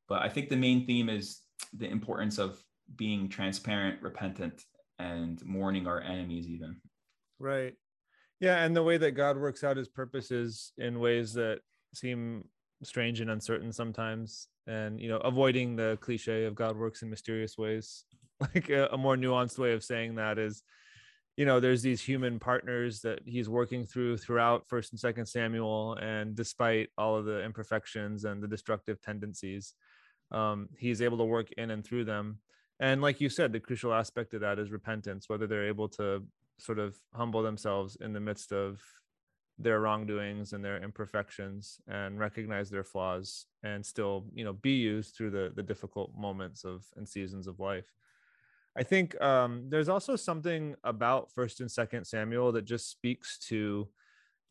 but 0.08 0.22
I 0.22 0.28
think 0.28 0.48
the 0.48 0.56
main 0.56 0.86
theme 0.86 1.08
is 1.08 1.40
the 1.72 1.88
importance 1.88 2.38
of 2.38 2.62
being 2.96 3.28
transparent, 3.28 4.02
repentant, 4.02 4.62
and 4.98 5.44
mourning 5.44 5.86
our 5.86 6.00
enemies. 6.00 6.46
Even 6.48 6.76
right, 7.38 7.74
yeah, 8.40 8.64
and 8.64 8.74
the 8.74 8.82
way 8.82 8.96
that 8.98 9.12
God 9.12 9.36
works 9.36 9.64
out 9.64 9.76
His 9.76 9.88
purposes 9.88 10.72
in 10.78 11.00
ways 11.00 11.32
that 11.34 11.60
seem 11.94 12.44
strange 12.82 13.20
and 13.20 13.30
uncertain 13.30 13.72
sometimes, 13.72 14.48
and 14.66 15.00
you 15.00 15.08
know, 15.08 15.18
avoiding 15.18 15.76
the 15.76 15.98
cliche 16.00 16.44
of 16.44 16.54
God 16.54 16.76
works 16.76 17.02
in 17.02 17.10
mysterious 17.10 17.56
ways. 17.58 18.04
Like 18.40 18.68
a, 18.68 18.88
a 18.90 18.98
more 18.98 19.16
nuanced 19.16 19.58
way 19.58 19.74
of 19.74 19.84
saying 19.84 20.16
that 20.16 20.40
is 20.40 20.64
you 21.36 21.44
know 21.44 21.60
there's 21.60 21.82
these 21.82 22.00
human 22.00 22.38
partners 22.38 23.00
that 23.00 23.20
he's 23.24 23.48
working 23.48 23.84
through 23.84 24.18
throughout 24.18 24.66
first 24.68 24.92
and 24.92 25.00
second 25.00 25.26
samuel 25.26 25.94
and 25.94 26.34
despite 26.34 26.90
all 26.96 27.16
of 27.16 27.24
the 27.24 27.42
imperfections 27.44 28.24
and 28.24 28.42
the 28.42 28.48
destructive 28.48 29.00
tendencies 29.00 29.74
um, 30.30 30.68
he's 30.78 31.02
able 31.02 31.18
to 31.18 31.24
work 31.24 31.50
in 31.52 31.70
and 31.70 31.84
through 31.84 32.04
them 32.04 32.38
and 32.80 33.00
like 33.02 33.20
you 33.20 33.28
said 33.28 33.52
the 33.52 33.60
crucial 33.60 33.94
aspect 33.94 34.34
of 34.34 34.40
that 34.40 34.58
is 34.58 34.70
repentance 34.70 35.28
whether 35.28 35.46
they're 35.46 35.68
able 35.68 35.88
to 35.88 36.22
sort 36.58 36.78
of 36.78 36.96
humble 37.14 37.42
themselves 37.42 37.96
in 38.00 38.12
the 38.12 38.20
midst 38.20 38.52
of 38.52 38.80
their 39.58 39.80
wrongdoings 39.80 40.52
and 40.52 40.64
their 40.64 40.82
imperfections 40.82 41.80
and 41.86 42.18
recognize 42.18 42.70
their 42.70 42.82
flaws 42.82 43.46
and 43.62 43.84
still 43.84 44.24
you 44.34 44.44
know 44.44 44.52
be 44.52 44.72
used 44.72 45.14
through 45.14 45.30
the 45.30 45.52
the 45.54 45.62
difficult 45.62 46.12
moments 46.16 46.64
of 46.64 46.84
and 46.96 47.08
seasons 47.08 47.46
of 47.46 47.60
life 47.60 47.92
I 48.76 48.82
think 48.82 49.20
um, 49.22 49.66
there's 49.68 49.88
also 49.88 50.16
something 50.16 50.74
about 50.82 51.30
First 51.32 51.60
and 51.60 51.70
Second 51.70 52.04
Samuel 52.06 52.50
that 52.52 52.64
just 52.64 52.90
speaks 52.90 53.38
to 53.46 53.88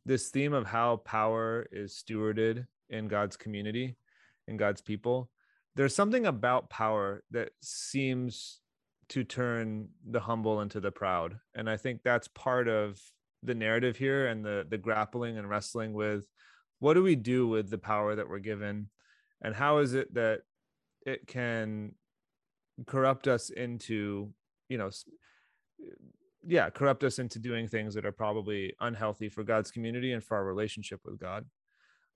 this 0.05 0.29
theme 0.29 0.53
of 0.53 0.65
how 0.65 0.97
power 0.97 1.67
is 1.71 1.93
stewarded 1.93 2.65
in 2.89 3.07
God's 3.07 3.35
community, 3.35 3.97
in 4.47 4.55
God's 4.55 4.81
people. 4.81 5.29
There's 5.75 5.95
something 5.95 6.25
about 6.25 6.69
power 6.69 7.23
that 7.31 7.49
seems 7.61 8.59
to 9.09 9.23
turn 9.23 9.89
the 10.07 10.19
humble 10.19 10.61
into 10.61 10.79
the 10.79 10.91
proud, 10.91 11.39
and 11.55 11.69
I 11.69 11.77
think 11.77 12.01
that's 12.03 12.27
part 12.27 12.67
of 12.67 12.99
the 13.41 13.55
narrative 13.55 13.97
here 13.97 14.27
and 14.27 14.45
the 14.45 14.65
the 14.69 14.77
grappling 14.77 15.37
and 15.37 15.49
wrestling 15.49 15.93
with 15.93 16.25
what 16.79 16.93
do 16.93 17.03
we 17.03 17.15
do 17.15 17.47
with 17.47 17.69
the 17.69 17.77
power 17.77 18.15
that 18.15 18.29
we're 18.29 18.39
given, 18.39 18.89
and 19.41 19.55
how 19.55 19.79
is 19.79 19.93
it 19.93 20.13
that 20.13 20.41
it 21.05 21.27
can 21.27 21.93
corrupt 22.87 23.27
us 23.27 23.49
into 23.49 24.31
you 24.69 24.77
know 24.77 24.89
yeah 26.45 26.69
corrupt 26.69 27.03
us 27.03 27.19
into 27.19 27.39
doing 27.39 27.67
things 27.67 27.93
that 27.93 28.05
are 28.05 28.11
probably 28.11 28.73
unhealthy 28.79 29.29
for 29.29 29.43
god's 29.43 29.71
community 29.71 30.13
and 30.13 30.23
for 30.23 30.37
our 30.37 30.43
relationship 30.43 30.99
with 31.05 31.19
god 31.19 31.45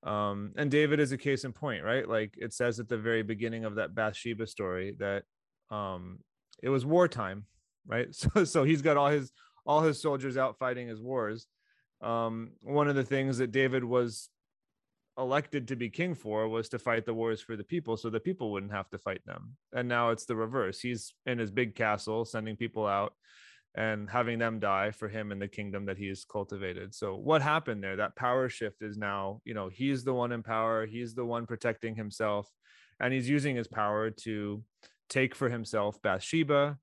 um 0.03 0.51
and 0.57 0.69
david 0.69 0.99
is 0.99 1.11
a 1.11 1.17
case 1.17 1.43
in 1.43 1.51
point 1.51 1.83
right? 1.83 2.07
Like 2.07 2.35
it 2.37 2.53
says 2.53 2.79
at 2.79 2.87
the 2.87 2.97
very 2.97 3.23
beginning 3.23 3.65
of 3.65 3.75
that 3.75 3.95
bathsheba 3.95 4.47
story 4.47 4.95
that 4.99 5.23
um 5.71 6.19
it 6.61 6.69
was 6.69 6.85
wartime 6.85 7.45
right? 7.87 8.07
So 8.15 8.43
so 8.43 8.63
he's 8.63 8.81
got 8.81 8.97
all 8.97 9.09
his 9.09 9.31
all 9.65 9.81
his 9.81 10.01
soldiers 10.01 10.37
out 10.37 10.57
fighting 10.57 10.87
his 10.87 11.01
wars. 11.01 11.47
Um 12.01 12.51
one 12.61 12.87
of 12.87 12.95
the 12.95 13.03
things 13.03 13.39
that 13.39 13.51
david 13.51 13.83
was 13.83 14.29
elected 15.17 15.67
to 15.67 15.75
be 15.75 15.89
king 15.89 16.13
for 16.13 16.47
was 16.47 16.69
to 16.69 16.77
fight 16.77 17.05
the 17.05 17.13
wars 17.13 17.41
for 17.41 17.55
the 17.55 17.63
people 17.63 17.97
so 17.97 18.09
the 18.09 18.19
people 18.19 18.51
wouldn't 18.51 18.71
have 18.71 18.89
to 18.89 18.99
fight 18.99 19.21
them. 19.25 19.57
And 19.73 19.87
now 19.87 20.11
it's 20.11 20.25
the 20.25 20.35
reverse. 20.35 20.79
He's 20.79 21.13
in 21.25 21.39
his 21.39 21.49
big 21.49 21.73
castle 21.75 22.23
sending 22.23 22.55
people 22.55 22.85
out 22.85 23.13
and 23.77 24.09
having 24.09 24.39
them 24.39 24.59
die 24.59 24.89
for 24.89 25.07
him 25.07 25.31
and 25.31 25.39
the 25.39 25.47
kingdom 25.47 25.85
that 25.85 25.99
he's 25.99 26.25
cultivated. 26.25 26.95
So 26.95 27.15
what 27.15 27.43
happened 27.43 27.83
there? 27.83 27.95
That 27.95 28.15
power 28.15 28.49
shift 28.49 28.81
is 28.81 28.97
now 28.97 29.39
you 29.45 29.53
know 29.53 29.69
he's 29.69 30.03
the 30.03 30.13
one 30.13 30.31
in 30.31 30.43
power 30.43 30.85
he's 30.85 31.13
the 31.13 31.25
one 31.25 31.45
protecting 31.45 31.95
himself 31.95 32.49
and 32.99 33.13
he's 33.13 33.29
using 33.29 33.55
his 33.55 33.67
power 33.67 34.09
to 34.09 34.63
take 35.09 35.35
for 35.35 35.47
himself 35.47 36.01
bathsheba 36.01 36.77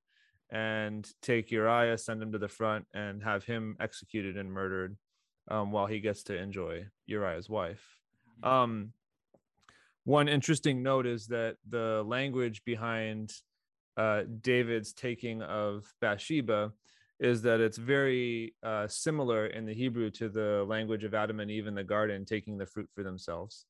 and 0.50 1.06
take 1.20 1.50
uriah 1.50 1.98
send 1.98 2.22
him 2.22 2.32
to 2.32 2.38
the 2.38 2.48
front 2.48 2.86
and 2.94 3.22
have 3.22 3.44
him 3.44 3.76
executed 3.80 4.36
and 4.36 4.50
murdered 4.50 4.96
um, 5.50 5.72
while 5.72 5.86
he 5.86 6.00
gets 6.00 6.22
to 6.22 6.36
enjoy 6.36 6.86
uriah's 7.06 7.50
wife. 7.50 7.84
Um, 8.42 8.92
one 10.04 10.28
interesting 10.28 10.82
note 10.82 11.06
is 11.06 11.26
that 11.28 11.56
the 11.68 12.04
language 12.06 12.62
behind 12.64 13.32
uh, 13.96 14.22
David's 14.40 14.92
taking 14.92 15.40
of 15.42 15.84
Bathsheba 16.00 16.72
is 17.20 17.42
that 17.42 17.60
it's 17.60 17.78
very 17.78 18.54
uh, 18.62 18.88
similar 18.88 19.46
in 19.46 19.64
the 19.66 19.74
Hebrew 19.74 20.10
to 20.10 20.28
the 20.28 20.64
language 20.68 21.04
of 21.04 21.14
Adam 21.14 21.40
and 21.40 21.50
Eve 21.50 21.66
in 21.66 21.74
the 21.74 21.84
garden 21.84 22.24
taking 22.24 22.58
the 22.58 22.66
fruit 22.66 22.88
for 22.94 23.02
themselves. 23.02 23.66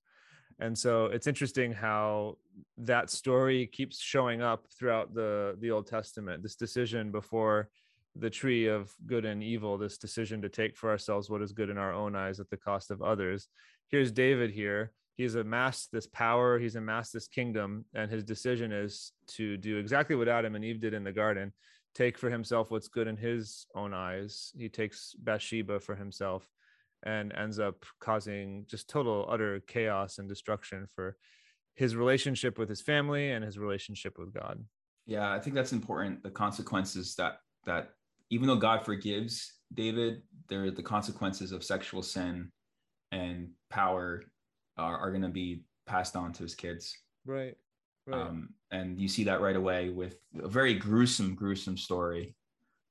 And 0.61 0.77
so 0.77 1.07
it's 1.07 1.27
interesting 1.27 1.73
how 1.73 2.39
that 2.79 3.11
story 3.11 3.67
keeps 3.67 4.01
showing 4.01 4.41
up 4.41 4.67
throughout 4.79 5.13
the, 5.13 5.57
the 5.61 5.71
Old 5.71 5.87
Testament. 5.87 6.43
This 6.43 6.55
decision 6.55 7.11
before 7.11 7.69
the 8.17 8.31
tree 8.31 8.69
of 8.69 8.95
good 9.07 9.25
and 9.25 9.43
evil, 9.43 9.77
this 9.77 9.99
decision 9.99 10.41
to 10.43 10.49
take 10.49 10.77
for 10.77 10.91
ourselves 10.91 11.29
what 11.29 11.43
is 11.43 11.53
good 11.53 11.71
in 11.71 11.79
our 11.79 11.93
own 11.93 12.15
eyes 12.15 12.39
at 12.39 12.49
the 12.51 12.57
cost 12.57 12.93
of 12.93 13.03
others, 13.03 13.49
here's 13.89 14.13
David 14.13 14.51
here. 14.51 14.93
He's 15.17 15.35
amassed 15.35 15.91
this 15.93 16.07
power, 16.07 16.59
he's 16.59 16.77
amassed 16.77 17.13
this 17.13 17.29
kingdom, 17.29 17.85
and 17.95 18.11
his 18.11 18.25
decision 18.25 18.73
is 18.73 19.13
to 19.29 19.57
do 19.57 19.79
exactly 19.79 20.17
what 20.17 20.29
Adam 20.29 20.55
and 20.55 20.65
Eve 20.65 20.81
did 20.81 20.95
in 20.95 21.05
the 21.05 21.13
garden 21.13 21.53
take 21.95 22.19
for 22.19 22.31
himself 22.31 22.71
what's 22.71 22.89
good 22.89 23.07
in 23.07 23.17
his 23.17 23.67
own 23.75 23.95
eyes. 23.95 24.53
He 24.57 24.69
takes 24.69 25.15
Bathsheba 25.19 25.81
for 25.81 25.95
himself 25.95 26.49
and 27.05 27.33
ends 27.37 27.59
up 27.59 27.85
causing 28.01 28.65
just 28.69 28.89
total, 28.89 29.27
utter 29.29 29.61
chaos 29.61 30.19
and 30.19 30.29
destruction 30.29 30.87
for 30.95 31.17
his 31.75 31.97
relationship 31.97 32.59
with 32.59 32.69
his 32.69 32.81
family 32.81 33.31
and 33.31 33.45
his 33.45 33.59
relationship 33.59 34.19
with 34.19 34.33
God. 34.33 34.65
Yeah, 35.07 35.33
I 35.33 35.39
think 35.39 35.55
that's 35.55 35.73
important. 35.73 36.23
The 36.23 36.31
consequences 36.31 37.15
that 37.17 37.39
that 37.67 37.91
even 38.31 38.47
though 38.47 38.57
God 38.57 38.85
forgives 38.85 39.53
David, 39.73 40.23
there 40.49 40.65
are 40.65 40.71
the 40.71 40.83
consequences 40.83 41.53
of 41.53 41.63
sexual 41.63 42.03
sin 42.03 42.51
and 43.13 43.49
power 43.71 44.23
are, 44.77 44.99
are 44.99 45.11
going 45.11 45.23
to 45.23 45.29
be 45.29 45.65
passed 45.87 46.17
on 46.17 46.33
to 46.35 46.43
his 46.43 46.55
kids. 46.55 46.97
Right. 47.27 47.57
Right. 48.07 48.21
Um, 48.21 48.51
and 48.71 49.01
you 49.01 49.09
see 49.09 49.25
that 49.25 49.41
right 49.41 49.57
away 49.57 49.89
with 49.89 50.17
a 50.43 50.49
very 50.49 50.75
gruesome, 50.75 51.35
gruesome 51.35 51.77
story 51.77 52.35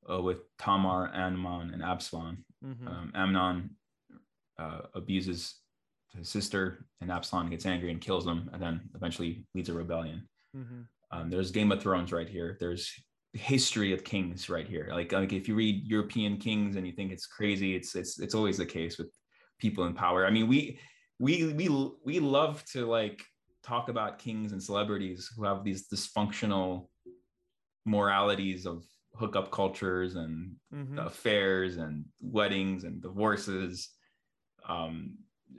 uh, 0.09 0.21
with 0.21 0.39
Tamar, 0.57 1.11
Amnon, 1.13 1.71
and 1.73 1.83
Absalom. 1.83 2.43
Mm-hmm. 2.65 2.87
Um, 2.87 3.11
Amnon 3.13 3.69
uh, 4.57 4.81
abuses 4.95 5.55
his 6.17 6.29
sister, 6.29 6.85
and 7.01 7.11
Absalom 7.11 7.49
gets 7.49 7.65
angry 7.65 7.91
and 7.91 8.01
kills 8.01 8.25
him, 8.25 8.49
and 8.53 8.61
then 8.61 8.81
eventually 8.95 9.45
leads 9.53 9.69
a 9.69 9.73
rebellion. 9.73 10.27
Mm-hmm. 10.55 10.81
Um, 11.11 11.29
there's 11.29 11.51
Game 11.51 11.71
of 11.71 11.81
Thrones 11.81 12.11
right 12.11 12.29
here. 12.29 12.57
There's 12.59 12.91
history 13.33 13.93
of 13.93 14.03
kings 14.03 14.49
right 14.49 14.67
here. 14.67 14.89
Like, 14.91 15.11
like 15.11 15.33
if 15.33 15.47
you 15.47 15.55
read 15.55 15.87
European 15.87 16.37
kings 16.37 16.75
and 16.75 16.85
you 16.85 16.93
think 16.93 17.11
it's 17.11 17.27
crazy, 17.27 17.75
it's 17.75 17.95
it's 17.95 18.19
it's 18.19 18.35
always 18.35 18.57
the 18.57 18.65
case 18.65 18.97
with 18.97 19.11
people 19.59 19.85
in 19.85 19.93
power. 19.93 20.25
I 20.25 20.29
mean, 20.29 20.47
we 20.47 20.79
we 21.19 21.53
we 21.53 21.91
we 22.05 22.19
love 22.19 22.63
to 22.73 22.85
like 22.85 23.23
talk 23.63 23.89
about 23.89 24.19
kings 24.19 24.51
and 24.51 24.61
celebrities 24.61 25.31
who 25.35 25.43
have 25.45 25.63
these 25.63 25.87
dysfunctional 25.87 26.87
moralities 27.85 28.65
of 28.65 28.83
hookup 29.15 29.51
cultures 29.51 30.15
and 30.15 30.51
mm-hmm. 30.73 30.99
affairs 30.99 31.77
and 31.77 32.05
weddings 32.21 32.83
and 32.83 33.01
divorces. 33.01 33.89
Um, 34.67 35.17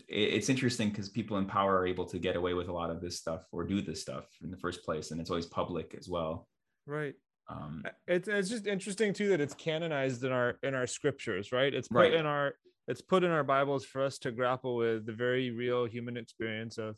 it, 0.09 0.35
it's 0.35 0.49
interesting 0.49 0.91
because 0.91 1.09
people 1.09 1.39
in 1.39 1.47
power 1.47 1.79
are 1.79 1.87
able 1.87 2.05
to 2.07 2.19
get 2.19 2.37
away 2.37 2.55
with 2.55 2.69
a 2.69 2.73
lot 2.73 2.91
of 2.91 3.01
this 3.01 3.19
stuff 3.19 3.45
or 3.53 3.65
do 3.65 3.81
this 3.81 4.01
stuff 4.01 4.25
in 4.43 4.51
the 4.51 4.57
first 4.57 4.85
place, 4.85 5.11
and 5.11 5.21
it's 5.21 5.31
always 5.31 5.47
public 5.47 5.95
as 5.99 6.09
well. 6.09 6.49
Right. 6.87 7.15
Um, 7.49 7.85
it's 8.07 8.27
it's 8.27 8.49
just 8.49 8.67
interesting 8.67 9.13
too 9.13 9.29
that 9.29 9.41
it's 9.41 9.55
canonized 9.55 10.25
in 10.25 10.33
our 10.33 10.57
in 10.63 10.75
our 10.75 10.87
scriptures, 10.87 11.53
right? 11.53 11.73
It's 11.73 11.89
put 11.89 11.99
right. 11.99 12.15
in 12.15 12.27
our 12.27 12.55
it's 12.89 13.03
put 13.03 13.23
in 13.23 13.31
our 13.31 13.45
bibles 13.45 13.85
for 13.85 14.03
us 14.03 14.19
to 14.19 14.31
grapple 14.31 14.77
with 14.77 15.07
the 15.07 15.13
very 15.13 15.51
real 15.51 15.85
human 15.85 16.17
experience 16.17 16.79
of 16.79 16.97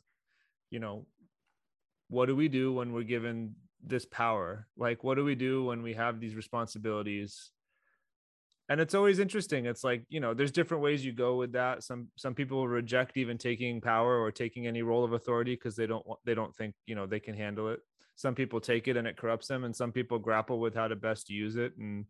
you 0.71 0.79
know 0.79 1.07
what 2.09 2.27
do 2.27 2.37
we 2.37 2.49
do 2.49 2.73
when 2.73 2.93
we're 2.93 3.03
given 3.03 3.55
this 3.85 4.05
power? 4.07 4.67
Like 4.77 5.05
what 5.05 5.17
do 5.17 5.25
we 5.25 5.35
do 5.35 5.65
when 5.65 5.83
we 5.83 5.95
have 5.95 6.21
these 6.21 6.35
responsibilities? 6.35 7.51
And 8.69 8.81
it's 8.81 8.95
always 8.95 9.21
interesting. 9.21 9.67
It's 9.67 9.85
like 9.85 10.05
you 10.09 10.21
know 10.21 10.35
there's 10.35 10.51
different 10.51 10.83
ways 10.83 11.05
you 11.05 11.13
go 11.13 11.37
with 11.37 11.53
that. 11.53 11.85
Some 11.85 12.09
some 12.17 12.35
people 12.35 12.67
reject 12.67 13.17
even 13.17 13.39
taking 13.39 13.81
power 13.81 14.21
or 14.21 14.33
taking 14.33 14.67
any 14.67 14.83
role 14.83 15.05
of 15.05 15.13
authority 15.13 15.55
because 15.55 15.77
they 15.77 15.87
don't 15.87 16.07
want 16.07 16.21
they 16.25 16.35
don't 16.35 16.55
think 16.55 16.75
you 16.87 16.95
know 16.95 17.07
they 17.07 17.21
can 17.21 17.35
handle 17.35 17.71
it. 17.71 17.81
Some 18.17 18.35
people 18.35 18.61
take 18.61 18.89
it 18.89 18.97
and 18.97 19.07
it 19.07 19.17
corrupts 19.17 19.47
them 19.47 19.65
and 19.65 19.77
some 19.77 19.93
people 19.93 20.19
grapple 20.19 20.59
with 20.59 20.75
how 20.75 20.89
to 20.89 20.97
best 20.97 21.31
use 21.31 21.57
it 21.57 21.77
and 21.79 22.07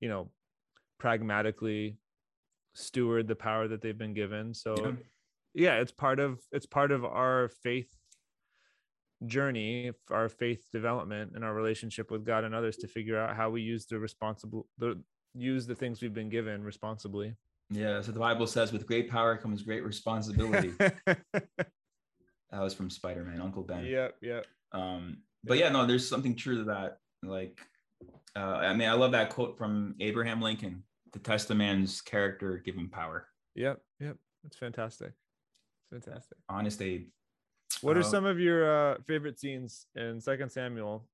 you 0.00 0.08
know 0.08 0.30
pragmatically 0.98 1.96
steward 2.74 3.26
the 3.26 3.36
power 3.36 3.68
that 3.68 3.80
they've 3.80 3.96
been 3.96 4.14
given. 4.14 4.52
So 4.52 4.74
yeah. 4.76 4.92
Yeah 5.54 5.76
it's 5.76 5.92
part 5.92 6.18
of 6.18 6.40
it's 6.52 6.66
part 6.66 6.90
of 6.90 7.04
our 7.04 7.48
faith 7.62 7.90
journey 9.26 9.90
our 10.10 10.28
faith 10.28 10.64
development 10.72 11.32
and 11.34 11.44
our 11.44 11.54
relationship 11.54 12.10
with 12.10 12.24
god 12.24 12.44
and 12.44 12.54
others 12.54 12.76
to 12.76 12.86
figure 12.86 13.18
out 13.18 13.34
how 13.36 13.50
we 13.50 13.60
use 13.60 13.86
the 13.86 13.98
responsible 13.98 14.66
the 14.78 15.00
use 15.34 15.66
the 15.66 15.74
things 15.74 16.00
we've 16.00 16.14
been 16.14 16.28
given 16.28 16.62
responsibly 16.62 17.34
Yeah, 17.70 18.00
so 18.00 18.12
the 18.12 18.18
Bible 18.18 18.46
says, 18.46 18.72
"With 18.72 18.86
great 18.86 19.10
power 19.10 19.36
comes 19.36 19.62
great 19.62 19.84
responsibility." 19.84 20.72
that 20.78 21.58
was 22.52 22.72
from 22.72 22.88
Spider-Man, 22.88 23.42
Uncle 23.42 23.62
Ben. 23.62 23.84
Yep, 23.84 24.16
yep. 24.22 24.46
Um, 24.72 25.18
but 25.44 25.58
yeah, 25.58 25.68
no, 25.68 25.84
there's 25.84 26.08
something 26.08 26.34
true 26.34 26.56
to 26.58 26.64
that. 26.64 26.96
Like, 27.22 27.60
uh, 28.34 28.56
I 28.64 28.72
mean, 28.72 28.88
I 28.88 28.94
love 28.94 29.12
that 29.12 29.28
quote 29.28 29.58
from 29.58 29.96
Abraham 30.00 30.40
Lincoln: 30.40 30.82
"To 31.12 31.18
test 31.18 31.50
a 31.50 31.54
man's 31.54 32.00
character, 32.00 32.56
give 32.64 32.74
him 32.74 32.88
power." 32.88 33.28
Yep, 33.54 33.82
yep. 34.00 34.16
that's 34.42 34.56
fantastic. 34.56 35.12
Fantastic. 35.90 36.38
Honest 36.48 36.82
Abe. 36.82 37.08
What 37.82 37.96
are 37.96 38.00
Uh, 38.00 38.04
some 38.04 38.24
of 38.24 38.38
your 38.38 38.60
uh, 38.70 38.96
favorite 39.06 39.38
scenes 39.38 39.86
in 39.94 40.20
Second 40.20 40.50
Samuel? 40.50 41.08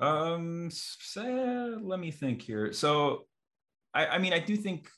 Um, 0.00 0.02
Um, 0.02 0.68
say, 0.70 1.30
let 1.80 2.00
me 2.00 2.10
think 2.10 2.42
here. 2.42 2.72
So, 2.72 3.26
I, 3.92 4.06
I 4.06 4.18
mean, 4.18 4.32
I 4.32 4.38
do 4.38 4.56
think. 4.56 4.88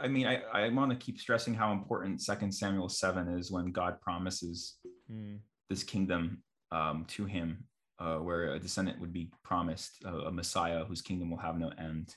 I 0.00 0.08
mean, 0.08 0.26
I, 0.26 0.40
I 0.54 0.68
want 0.70 0.90
to 0.90 0.96
keep 0.96 1.20
stressing 1.20 1.52
how 1.52 1.70
important 1.70 2.22
Second 2.22 2.50
Samuel 2.50 2.88
seven 2.88 3.28
is 3.38 3.52
when 3.52 3.72
God 3.72 4.00
promises 4.00 4.76
hmm, 5.06 5.34
this 5.68 5.84
kingdom 5.84 6.42
um, 6.72 7.04
to 7.08 7.26
him, 7.26 7.64
uh, 7.98 8.16
where 8.16 8.54
a 8.54 8.58
descendant 8.58 8.98
would 9.00 9.12
be 9.12 9.30
promised, 9.44 10.02
uh, 10.06 10.22
a 10.22 10.32
Messiah 10.32 10.82
whose 10.86 11.02
kingdom 11.02 11.30
will 11.30 11.38
have 11.38 11.58
no 11.58 11.72
end, 11.78 12.14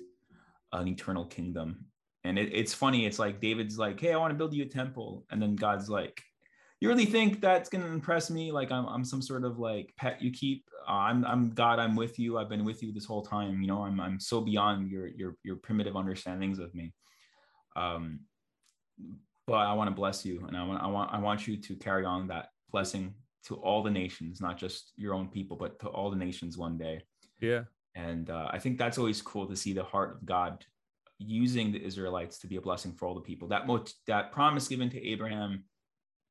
an 0.71 0.87
eternal 0.87 1.25
kingdom. 1.25 1.83
And 2.23 2.39
it, 2.39 2.53
it's 2.53 2.73
funny. 2.73 3.05
It's 3.05 3.19
like 3.19 3.41
David's 3.41 3.77
like, 3.77 3.99
"Hey, 3.99 4.13
I 4.13 4.17
want 4.17 4.31
to 4.31 4.37
build 4.37 4.53
you 4.53 4.63
a 4.63 4.69
temple," 4.69 5.25
and 5.29 5.41
then 5.41 5.57
God's 5.57 5.89
like, 5.89 6.23
"You 6.79 6.89
really 6.89 7.05
think 7.05 7.41
that's 7.41 7.69
gonna 7.69 7.87
impress 7.87 8.29
me? 8.29 8.51
Like 8.51 8.71
I'm, 8.71 8.85
I'm 8.85 9.03
some 9.03 9.21
sort 9.21 9.43
of 9.43 9.59
like 9.59 9.93
pet 9.97 10.21
you 10.21 10.31
keep? 10.31 10.65
Uh, 10.87 10.93
I'm, 10.93 11.25
I'm 11.25 11.49
God. 11.51 11.79
I'm 11.79 11.95
with 11.95 12.17
you. 12.19 12.37
I've 12.37 12.49
been 12.49 12.65
with 12.65 12.81
you 12.81 12.91
this 12.93 13.05
whole 13.05 13.21
time. 13.21 13.61
You 13.61 13.67
know, 13.67 13.83
I'm, 13.83 13.99
I'm 13.99 14.19
so 14.19 14.41
beyond 14.41 14.89
your, 14.89 15.07
your, 15.07 15.35
your 15.43 15.57
primitive 15.57 15.95
understandings 15.95 16.59
of 16.59 16.73
me." 16.73 16.93
Um, 17.75 18.21
but 19.47 19.65
I 19.65 19.73
want 19.73 19.89
to 19.89 19.95
bless 19.95 20.25
you, 20.25 20.45
and 20.47 20.55
I 20.55 20.63
want, 20.63 20.83
I 20.83 20.87
want, 20.87 21.13
I 21.13 21.19
want 21.19 21.47
you 21.47 21.57
to 21.57 21.75
carry 21.75 22.05
on 22.05 22.27
that 22.27 22.49
blessing 22.71 23.15
to 23.45 23.55
all 23.55 23.81
the 23.81 23.89
nations, 23.89 24.41
not 24.41 24.57
just 24.57 24.93
your 24.95 25.13
own 25.13 25.27
people, 25.27 25.57
but 25.57 25.79
to 25.79 25.87
all 25.87 26.11
the 26.11 26.15
nations 26.15 26.57
one 26.57 26.77
day. 26.77 27.01
yeah, 27.41 27.63
And 27.95 28.29
uh, 28.29 28.47
I 28.51 28.59
think 28.59 28.77
that's 28.77 28.97
always 28.97 29.21
cool 29.21 29.47
to 29.47 29.55
see 29.55 29.73
the 29.73 29.83
heart 29.83 30.17
of 30.17 30.25
God 30.25 30.65
using 31.17 31.71
the 31.71 31.83
Israelites 31.83 32.37
to 32.39 32.47
be 32.47 32.57
a 32.57 32.61
blessing 32.61 32.93
for 32.93 33.07
all 33.07 33.15
the 33.15 33.21
people. 33.21 33.47
That 33.47 33.65
mo- 33.65 33.85
that 34.07 34.31
promise 34.31 34.67
given 34.67 34.89
to 34.91 35.03
Abraham 35.03 35.63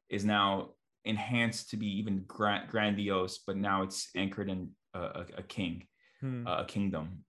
is 0.09 0.25
now 0.25 0.71
enhanced 1.05 1.71
to 1.71 1.77
be 1.77 1.87
even 1.99 2.25
gra- 2.27 2.67
grandiose, 2.71 3.39
but 3.47 3.57
now 3.57 3.83
it's 3.83 4.09
anchored 4.17 4.49
in 4.49 4.71
a, 4.95 5.25
a, 5.39 5.43
king, 5.43 5.87
Hmm. 6.21 6.47
a 6.47 6.65
kingdom. 6.67 7.25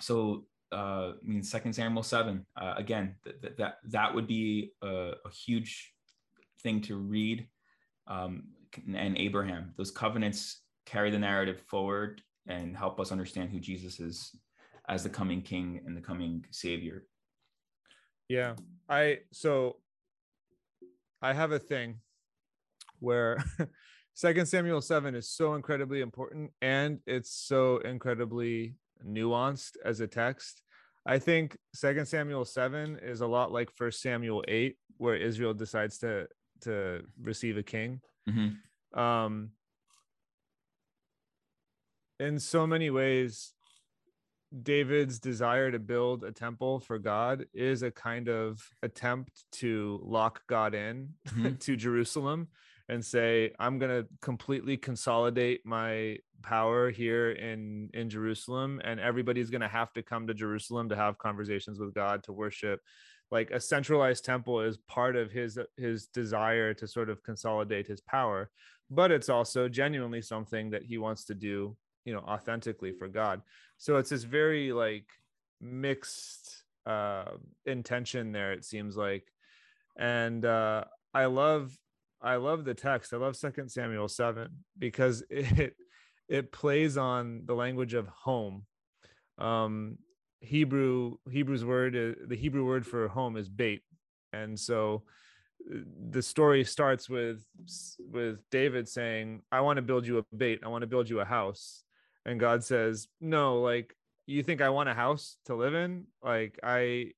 So 0.00 0.46
uh, 0.72 1.12
I 1.12 1.26
mean, 1.26 1.42
Second 1.42 1.72
Samuel 1.72 2.02
seven 2.02 2.46
uh, 2.56 2.74
again. 2.76 3.16
Th- 3.24 3.40
th- 3.40 3.56
that 3.58 3.78
that 3.88 4.14
would 4.14 4.26
be 4.28 4.72
a, 4.82 5.12
a 5.24 5.30
huge 5.30 5.92
thing 6.62 6.80
to 6.82 6.96
read. 6.96 7.48
Um, 8.06 8.44
and 8.94 9.18
Abraham, 9.18 9.74
those 9.76 9.90
covenants 9.90 10.62
carry 10.86 11.10
the 11.10 11.18
narrative 11.18 11.60
forward 11.66 12.22
and 12.46 12.76
help 12.76 13.00
us 13.00 13.10
understand 13.12 13.50
who 13.50 13.58
Jesus 13.60 13.98
is 14.00 14.34
as 14.88 15.02
the 15.02 15.08
coming 15.10 15.42
King 15.42 15.80
and 15.86 15.96
the 15.96 16.00
coming 16.00 16.44
Savior. 16.50 17.04
yeah. 18.28 18.54
I 18.88 19.18
so 19.32 19.76
I 21.22 21.32
have 21.32 21.52
a 21.52 21.58
thing 21.58 22.00
where 22.98 23.42
Second 24.14 24.46
Samuel 24.46 24.80
seven 24.80 25.14
is 25.14 25.28
so 25.30 25.54
incredibly 25.54 26.00
important, 26.00 26.50
and 26.60 26.98
it's 27.06 27.30
so 27.30 27.78
incredibly 27.78 28.74
nuanced 29.06 29.76
as 29.84 30.00
a 30.00 30.06
text. 30.06 30.62
I 31.06 31.18
think 31.18 31.56
Second 31.74 32.06
Samuel 32.06 32.44
seven 32.44 32.98
is 33.02 33.20
a 33.20 33.26
lot 33.26 33.52
like 33.52 33.70
First 33.74 34.02
Samuel 34.02 34.44
eight, 34.48 34.76
where 34.98 35.16
Israel 35.16 35.54
decides 35.54 35.98
to 35.98 36.26
to 36.62 37.02
receive 37.20 37.56
a 37.56 37.62
king. 37.62 38.00
Mhm. 38.28 38.58
um 38.92 39.50
in 42.18 42.38
so 42.38 42.66
many 42.66 42.90
ways 42.90 43.54
david's 44.62 45.18
desire 45.20 45.70
to 45.70 45.78
build 45.78 46.24
a 46.24 46.32
temple 46.32 46.80
for 46.80 46.98
god 46.98 47.44
is 47.54 47.82
a 47.82 47.90
kind 47.90 48.28
of 48.28 48.60
attempt 48.82 49.44
to 49.52 50.00
lock 50.02 50.42
god 50.48 50.74
in 50.74 51.10
Mhm. 51.28 51.58
to 51.60 51.76
jerusalem 51.76 52.48
and 52.88 53.04
say 53.04 53.52
i'm 53.60 53.78
going 53.78 54.02
to 54.02 54.08
completely 54.20 54.76
consolidate 54.76 55.64
my 55.64 56.18
power 56.42 56.90
here 56.90 57.30
in 57.30 57.90
in 57.94 58.10
jerusalem 58.10 58.80
and 58.82 58.98
everybody's 58.98 59.50
going 59.50 59.60
to 59.60 59.68
have 59.68 59.92
to 59.92 60.02
come 60.02 60.26
to 60.26 60.34
jerusalem 60.34 60.88
to 60.88 60.96
have 60.96 61.16
conversations 61.18 61.78
with 61.78 61.94
god 61.94 62.24
to 62.24 62.32
worship 62.32 62.80
like 63.30 63.52
a 63.52 63.60
centralized 63.60 64.24
temple 64.24 64.60
is 64.60 64.76
part 64.88 65.14
of 65.14 65.30
his 65.30 65.58
his 65.76 66.06
desire 66.06 66.74
to 66.74 66.88
sort 66.88 67.08
of 67.08 67.22
consolidate 67.22 67.86
his 67.86 68.00
power 68.00 68.50
but 68.90 69.12
it's 69.12 69.28
also 69.28 69.68
genuinely 69.68 70.20
something 70.22 70.70
that 70.70 70.82
he 70.82 70.98
wants 70.98 71.24
to 71.26 71.34
do 71.34 71.76
you 72.10 72.16
know 72.16 72.24
authentically 72.26 72.90
for 72.90 73.06
god. 73.06 73.40
So 73.78 73.96
it's 73.98 74.10
this 74.10 74.24
very 74.24 74.72
like 74.72 75.06
mixed 75.60 76.64
uh 76.86 77.36
intention 77.66 78.32
there 78.32 78.52
it 78.52 78.64
seems 78.64 78.96
like. 78.96 79.26
And 79.96 80.44
uh 80.44 80.84
i 81.14 81.26
love 81.26 81.78
i 82.20 82.34
love 82.34 82.64
the 82.64 82.74
text. 82.74 83.14
I 83.14 83.18
love 83.18 83.36
second 83.36 83.70
samuel 83.70 84.08
7 84.08 84.48
because 84.76 85.22
it 85.30 85.76
it 86.28 86.50
plays 86.50 86.96
on 86.96 87.42
the 87.44 87.54
language 87.54 87.94
of 87.94 88.08
home. 88.08 88.66
Um 89.38 89.98
hebrew 90.40 91.16
hebrew's 91.30 91.64
word 91.64 91.94
is, 91.94 92.16
the 92.26 92.36
hebrew 92.36 92.66
word 92.66 92.84
for 92.84 93.06
home 93.06 93.36
is 93.36 93.48
bait. 93.48 93.82
And 94.32 94.58
so 94.58 95.04
uh, 95.72 95.78
the 96.10 96.22
story 96.22 96.64
starts 96.64 97.08
with 97.08 97.44
with 98.10 98.38
david 98.50 98.88
saying 98.88 99.42
i 99.52 99.60
want 99.60 99.76
to 99.76 99.82
build 99.82 100.04
you 100.08 100.18
a 100.18 100.24
bait. 100.34 100.58
I 100.64 100.68
want 100.68 100.82
to 100.82 100.88
build 100.88 101.08
you 101.08 101.20
a 101.20 101.24
house 101.24 101.84
and 102.26 102.40
god 102.40 102.62
says 102.62 103.08
no 103.20 103.60
like 103.60 103.94
you 104.30 104.42
think 104.42 104.60
i 104.60 104.68
want 104.68 104.88
a 104.88 104.94
house 104.94 105.36
to 105.46 105.54
live 105.54 105.74
in? 105.74 106.06
Like 106.22 106.58
i 106.62 107.12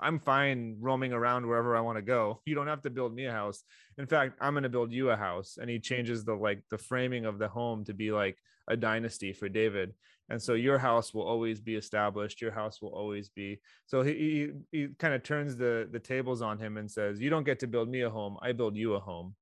i'm 0.00 0.18
fine 0.18 0.76
roaming 0.80 1.12
around 1.12 1.46
wherever 1.46 1.76
i 1.76 1.80
want 1.80 1.96
to 1.96 2.02
go. 2.02 2.40
You 2.46 2.54
don't 2.54 2.66
have 2.66 2.82
to 2.82 2.90
build 2.90 3.14
me 3.14 3.26
a 3.26 3.32
house. 3.32 3.62
In 3.98 4.06
fact 4.06 4.36
i'm 4.40 4.54
going 4.54 4.64
to 4.64 4.68
build 4.68 4.92
you 4.92 5.10
a 5.10 5.16
house. 5.16 5.58
And 5.60 5.70
he 5.70 5.78
changes 5.78 6.24
the 6.24 6.34
like 6.34 6.62
the 6.70 6.78
framing 6.78 7.26
of 7.26 7.38
the 7.38 7.48
home 7.48 7.84
to 7.84 7.94
be 7.94 8.10
like 8.10 8.38
a 8.68 8.76
dynasty 8.76 9.32
for 9.32 9.48
david. 9.48 9.94
And 10.28 10.40
so 10.40 10.54
your 10.54 10.78
house 10.78 11.12
will 11.12 11.24
always 11.24 11.60
be 11.60 11.74
established. 11.74 12.40
Your 12.40 12.52
house 12.52 12.80
will 12.80 12.94
always 12.94 13.28
be. 13.28 13.60
So 13.86 14.02
he 14.02 14.12
he, 14.12 14.78
he 14.78 14.88
kind 14.98 15.14
of 15.14 15.22
turns 15.22 15.56
the 15.56 15.88
the 15.90 15.98
tables 15.98 16.40
on 16.42 16.58
him 16.58 16.76
and 16.76 16.90
says 16.90 17.20
you 17.20 17.30
don't 17.30 17.44
get 17.44 17.60
to 17.60 17.66
build 17.66 17.88
me 17.88 18.02
a 18.02 18.10
home. 18.10 18.38
I 18.40 18.52
build 18.52 18.76
you 18.76 18.94
a 18.94 19.00
home. 19.00 19.34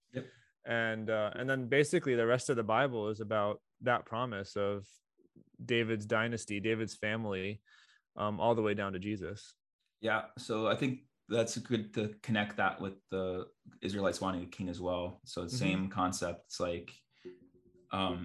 And 0.69 1.11
uh, 1.11 1.31
and 1.35 1.49
then 1.51 1.67
basically 1.67 2.15
the 2.15 2.27
rest 2.27 2.51
of 2.51 2.57
the 2.57 2.63
bible 2.63 3.09
is 3.09 3.21
about 3.21 3.61
that 3.81 4.05
promise 4.05 4.55
of 4.57 4.87
david's 5.65 6.07
dynasty 6.07 6.61
david's 6.61 6.95
family 6.95 7.61
um, 8.17 8.39
all 8.39 8.55
the 8.55 8.63
way 8.63 8.75
down 8.75 8.93
to 8.93 8.99
jesus 8.99 9.55
Yeah, 10.01 10.23
so 10.39 10.55
I 10.69 10.77
think 10.81 10.93
that's 11.29 11.59
good 11.59 11.93
to 11.95 12.03
connect 12.23 12.57
that 12.63 12.81
with 12.81 12.95
the 13.11 13.47
Israelites 13.83 14.21
wanting 14.25 14.43
a 14.45 14.51
king 14.57 14.69
as 14.69 14.81
well. 14.81 15.07
So 15.25 15.37
the 15.43 15.51
Mhm. 15.55 15.65
same 15.65 15.83
concept. 16.01 16.41
It's 16.47 16.61
like, 16.61 16.89
um, 17.99 18.19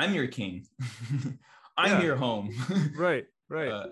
I'm 0.00 0.14
your 0.14 0.28
king. 0.38 0.54
I'm 1.82 1.94
Yeah. 1.98 2.06
your 2.06 2.16
home. 2.26 2.46
right 3.06 3.26
right 3.58 3.72
Uh, 3.72 3.86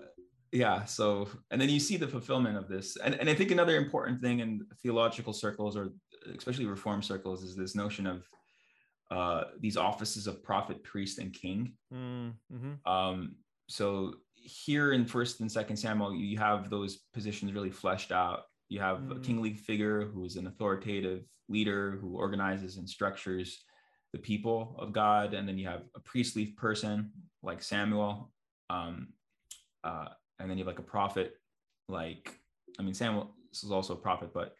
yeah. 0.51 0.85
So, 0.85 1.27
and 1.51 1.59
then 1.59 1.69
you 1.75 1.79
see 1.79 1.97
the 2.03 2.07
fulfillment 2.15 2.55
of 2.61 2.65
this. 2.73 2.95
And, 3.03 3.13
and 3.19 3.27
I 3.29 3.35
think 3.35 3.51
another 3.51 3.75
important 3.85 4.21
thing 4.25 4.39
in 4.39 4.49
theological 4.81 5.33
circles, 5.33 5.75
or 5.79 5.85
especially 6.37 6.65
reform 6.65 7.01
circles, 7.01 7.43
is 7.43 7.55
this 7.55 7.75
notion 7.75 8.07
of 8.07 8.27
uh, 9.11 9.43
these 9.59 9.77
offices 9.77 10.27
of 10.27 10.43
prophet, 10.43 10.83
priest, 10.83 11.19
and 11.19 11.33
king. 11.33 11.73
mm-hmm. 11.93 12.91
Um, 12.91 13.35
so 13.67 14.15
here 14.35 14.93
in 14.93 15.05
First 15.05 15.41
and 15.41 15.51
Second 15.51 15.77
Samuel, 15.77 16.13
you 16.15 16.37
have 16.37 16.69
those 16.69 16.97
positions 17.13 17.53
really 17.53 17.71
fleshed 17.71 18.11
out. 18.11 18.43
You 18.69 18.79
have 18.79 19.11
a 19.11 19.15
Mhm. 19.15 19.23
kingly 19.23 19.53
figure 19.53 20.05
who 20.05 20.25
is 20.25 20.35
an 20.37 20.47
authoritative 20.47 21.23
leader 21.49 21.97
who 21.97 22.17
organizes 22.17 22.77
and 22.77 22.89
structures 22.89 23.63
the 24.11 24.19
people 24.19 24.75
of 24.79 24.91
God, 24.91 25.33
and 25.33 25.47
then 25.47 25.57
you 25.57 25.67
have 25.67 25.83
a 25.93 25.99
priestly 25.99 26.47
person 26.47 27.11
like 27.43 27.61
Samuel, 27.61 28.33
um, 28.69 29.13
uh, 29.83 30.09
and 30.39 30.49
then 30.49 30.57
you 30.57 30.63
have 30.63 30.73
like 30.73 30.79
a 30.79 30.91
prophet, 30.97 31.39
like 31.89 32.39
I 32.79 32.81
mean 32.81 32.93
Samuel 32.93 33.35
is 33.51 33.71
also 33.71 33.93
a 33.93 33.97
prophet, 33.97 34.31
but 34.33 34.55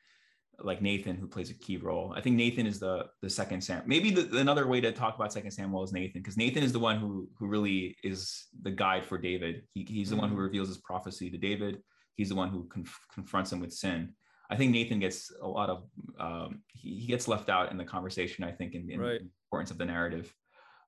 like 0.63 0.81
Nathan 0.81 1.15
who 1.17 1.27
plays 1.27 1.49
a 1.49 1.53
key 1.53 1.77
role. 1.77 2.13
I 2.15 2.21
think 2.21 2.35
Nathan 2.35 2.65
is 2.65 2.79
the 2.79 3.07
the 3.21 3.29
second 3.29 3.61
Sam. 3.61 3.83
Maybe 3.85 4.09
the, 4.11 4.37
another 4.37 4.67
way 4.67 4.79
to 4.81 4.91
talk 4.91 5.15
about 5.15 5.33
second 5.33 5.51
Samuel 5.51 5.83
is 5.83 5.91
Nathan 5.93 6.21
because 6.21 6.37
Nathan 6.37 6.63
is 6.63 6.71
the 6.71 6.79
one 6.79 6.97
who 6.99 7.29
who 7.37 7.47
really 7.47 7.95
is 8.03 8.45
the 8.61 8.71
guide 8.71 9.05
for 9.05 9.17
David. 9.17 9.63
He, 9.73 9.83
he's 9.83 10.09
the 10.09 10.15
one 10.15 10.29
who 10.29 10.35
Mhm. 10.35 10.39
reveals 10.47 10.67
his 10.69 10.77
prophecy 10.77 11.29
to 11.29 11.37
David. 11.37 11.81
He's 12.15 12.29
the 12.29 12.35
one 12.35 12.49
who 12.49 12.67
conf- 12.69 13.05
confronts 13.13 13.51
him 13.51 13.59
with 13.59 13.73
sin. 13.73 14.13
I 14.49 14.55
think 14.55 14.71
Nathan 14.71 14.99
gets 14.99 15.31
a 15.41 15.47
lot 15.47 15.69
of 15.69 15.83
um, 16.19 16.61
he, 16.73 16.99
he 17.01 17.07
gets 17.07 17.27
left 17.27 17.49
out 17.49 17.71
in 17.71 17.77
the 17.77 17.85
conversation. 17.85 18.43
I 18.43 18.51
think 18.51 18.73
in, 18.75 18.89
in 18.89 18.99
Right. 19.01 19.19
the 19.19 19.27
importance 19.47 19.71
of 19.71 19.77
the 19.77 19.85
narrative, 19.85 20.33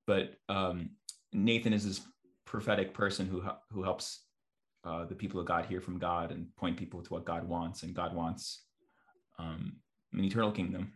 but 0.06 0.36
um, 0.48 0.92
Nathan 1.34 1.74
is 1.74 1.84
this 1.86 2.02
prophetic 2.46 2.94
person 2.94 3.28
who 3.28 3.44
who 3.72 3.84
helps 3.84 4.24
uh, 4.86 5.04
the 5.06 5.16
people 5.16 5.40
of 5.42 5.46
God 5.46 5.66
hear 5.66 5.82
from 5.82 5.98
God 6.00 6.32
and 6.32 6.48
point 6.56 6.78
people 6.78 7.02
to 7.02 7.10
what 7.14 7.26
God 7.26 7.48
wants, 7.50 7.84
and 7.84 7.94
God 7.94 8.16
wants 8.16 8.64
um, 9.40 9.74
an 10.14 10.24
eternal 10.24 10.52
kingdom. 10.52 10.92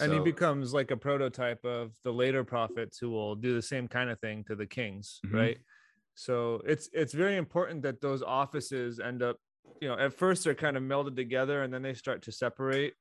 and 0.00 0.12
he 0.12 0.20
becomes 0.20 0.72
like 0.72 0.92
a 0.92 0.96
prototype 0.96 1.64
of 1.64 1.92
the 2.04 2.12
later 2.12 2.44
prophets 2.44 2.98
who 2.98 3.10
will 3.10 3.34
do 3.34 3.52
the 3.54 3.62
same 3.62 3.88
kind 3.88 4.10
of 4.10 4.20
thing 4.20 4.44
to 4.44 4.54
the 4.54 4.66
kings, 4.66 5.18
Mhm. 5.26 5.32
right? 5.34 5.58
So 6.14 6.60
it's 6.64 6.88
it's 6.92 7.12
very 7.12 7.36
important 7.36 7.82
that 7.82 8.00
those 8.00 8.22
offices 8.22 9.00
end 9.00 9.22
up, 9.22 9.36
you 9.80 9.88
know, 9.88 9.98
at 9.98 10.12
first 10.12 10.44
they're 10.44 10.54
kind 10.54 10.76
of 10.76 10.82
melded 10.84 11.16
together 11.16 11.62
and 11.62 11.72
then 11.74 11.82
they 11.82 11.94
start 11.94 12.22
to 12.22 12.32
separate, 12.32 12.94